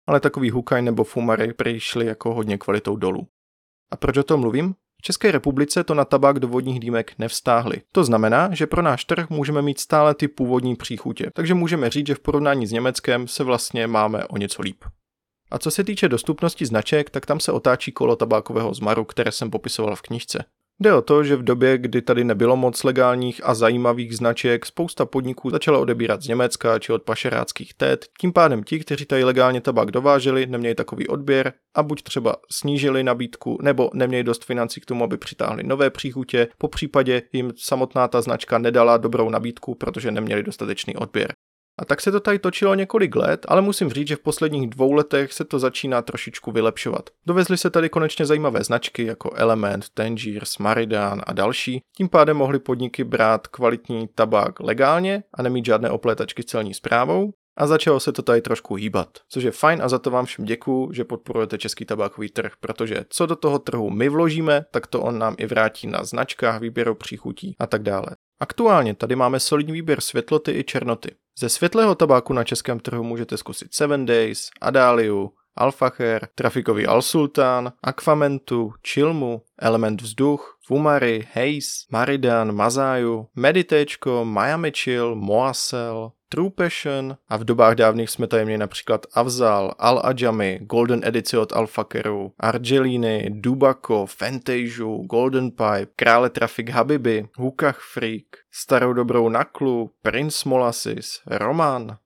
[0.08, 3.26] ale takový hukaj nebo fumary přišly jako hodně kvalitou dolů.
[3.92, 4.74] A proč o tom mluvím?
[5.04, 7.76] České republice to na tabák do vodních dýmek nevstáhli.
[7.92, 12.06] To znamená, že pro náš trh můžeme mít stále ty původní příchutě, takže můžeme říct,
[12.06, 14.84] že v porovnání s Německem se vlastně máme o něco líp.
[15.50, 19.50] A co se týče dostupnosti značek, tak tam se otáčí kolo tabákového zmaru, které jsem
[19.50, 20.44] popisoval v knižce.
[20.80, 25.06] Jde o to, že v době, kdy tady nebylo moc legálních a zajímavých značek, spousta
[25.06, 29.60] podniků začala odebírat z Německa či od pašeráckých tet, tím pádem ti, kteří tady legálně
[29.60, 34.86] tabák dováželi, neměli takový odběr a buď třeba snížili nabídku, nebo neměli dost financí k
[34.86, 40.10] tomu, aby přitáhli nové příchutě, po případě jim samotná ta značka nedala dobrou nabídku, protože
[40.10, 41.32] neměli dostatečný odběr.
[41.78, 44.92] A tak se to tady točilo několik let, ale musím říct, že v posledních dvou
[44.92, 47.10] letech se to začíná trošičku vylepšovat.
[47.26, 52.58] Dovezly se tady konečně zajímavé značky jako Element, Tangier, Smaridan a další, tím pádem mohly
[52.58, 58.12] podniky brát kvalitní tabák legálně a nemít žádné oplétačky s celní zprávou, a začalo se
[58.12, 61.58] to tady trošku hýbat, což je fajn a za to vám všem děkuju, že podporujete
[61.58, 65.46] český tabákový trh, protože co do toho trhu my vložíme, tak to on nám i
[65.46, 68.06] vrátí na značkách, výběru příchutí a tak dále.
[68.40, 71.10] Aktuálně tady máme solidní výběr světloty i černoty.
[71.38, 78.72] Ze světlého tabáku na českém trhu můžete zkusit Seven Days, Adaliu, Alfacher, trafikový Al-Sultan, Aquamentu,
[78.88, 87.44] Chilmu, Element vzduch, Fumari, Haze, Maridan, Mazáju, Meditečko, Miami Chill, Moasel, True Passion a v
[87.44, 94.06] dobách dávných jsme tady měli například Avzal, Al Ajami, Golden Edici od Alfakeru, Argelini, Dubako,
[94.06, 101.96] Fantasia, Golden Pipe, Krále Trafik Habibi, Hukach Freak, Starou dobrou Naklu, Prince Molasses, Roman,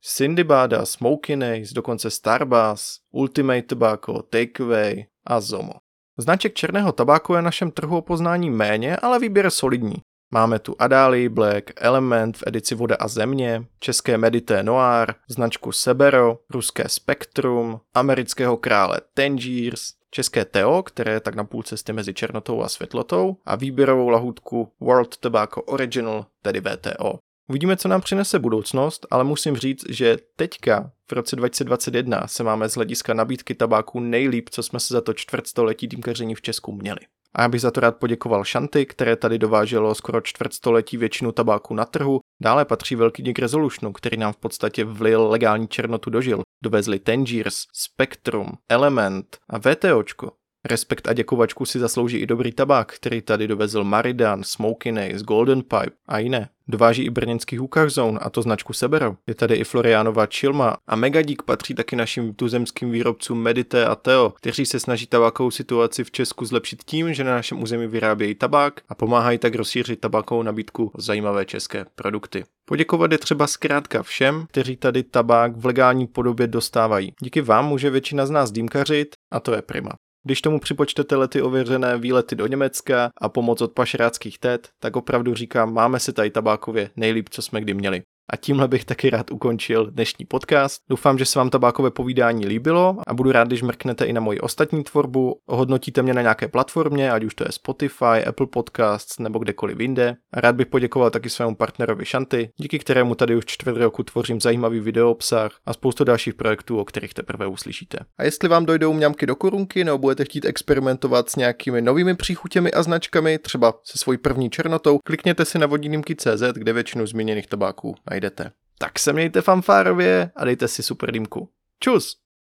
[0.44, 5.72] Bada, Smoky Ace, dokonce Starbass, Ultimate Tobacco, Takeaway a Zomo.
[6.18, 9.96] Značek černého tabáku je na našem trhu o poznání méně, ale výběr solidní.
[10.30, 16.38] Máme tu Adali Black, Element v edici Voda a země, české Medité Noir, značku Sebero,
[16.50, 22.62] ruské Spectrum, amerického krále Tangiers, české Teo, které je tak na půl cesty mezi černotou
[22.62, 27.18] a světlotou a výběrovou lahůdku World Tobacco Original, tedy VTO.
[27.48, 32.68] Uvidíme, co nám přinese budoucnost, ale musím říct, že teďka v roce 2021 se máme
[32.68, 37.00] z hlediska nabídky tabáku nejlíp, co jsme se za to čtvrtstoletí dýmkaření v Česku měli.
[37.36, 41.74] A já bych za to rád poděkoval Shanty, které tady dováželo skoro čtvrtstoletí většinu tabáku
[41.74, 42.20] na trhu.
[42.42, 46.42] Dále patří velký dík Resolutionu, který nám v podstatě vlil legální černotu dožil.
[46.64, 50.32] Dovezli Tangiers, Spectrum, Element a VTOčko.
[50.66, 55.62] Respekt a děkovačku si zaslouží i dobrý tabák, který tady dovezl Maridan, Smoky Ace, Golden
[55.62, 56.48] Pipe a jiné.
[56.68, 59.16] Dováží i brněnský Hookah Zone, a to značku Sebero.
[59.26, 64.30] Je tady i Florianova Chilma a Megadík patří taky našim tuzemským výrobcům Medite a Teo,
[64.30, 68.80] kteří se snaží tabákovou situaci v Česku zlepšit tím, že na našem území vyrábějí tabák
[68.88, 72.44] a pomáhají tak rozšířit tabákovou nabídku o zajímavé české produkty.
[72.68, 77.12] Poděkovat je třeba zkrátka všem, kteří tady tabák v legální podobě dostávají.
[77.20, 79.90] Díky vám může většina z nás dýmkařit a to je prima.
[80.26, 85.34] Když tomu připočtete lety ověřené výlety do Německa a pomoc od pašeráckých tet, tak opravdu
[85.34, 88.02] říkám, máme si tady tabákově nejlíp, co jsme kdy měli.
[88.30, 90.82] A tímhle bych taky rád ukončil dnešní podcast.
[90.88, 94.40] Doufám, že se vám tabákové povídání líbilo a budu rád, když mrknete i na moji
[94.40, 99.38] ostatní tvorbu, ohodnotíte mě na nějaké platformě, ať už to je Spotify, Apple Podcasts nebo
[99.38, 100.16] kdekoliv jinde.
[100.32, 104.40] A rád bych poděkoval taky svému partnerovi Shanty, díky kterému tady už čtvrt roku tvořím
[104.40, 107.98] zajímavý video obsah a spoustu dalších projektů, o kterých teprve uslyšíte.
[108.18, 112.72] A jestli vám dojdou mňamky do korunky nebo budete chtít experimentovat s nějakými novými příchutěmi
[112.72, 117.94] a značkami, třeba se svojí první černotou, klikněte si na vodinimky.cz, kde většinu zmíněných tabáků
[118.16, 118.52] najdete.
[118.78, 121.50] Tak se mějte fanfárově a dejte si super dýmku.
[121.80, 122.16] Čus!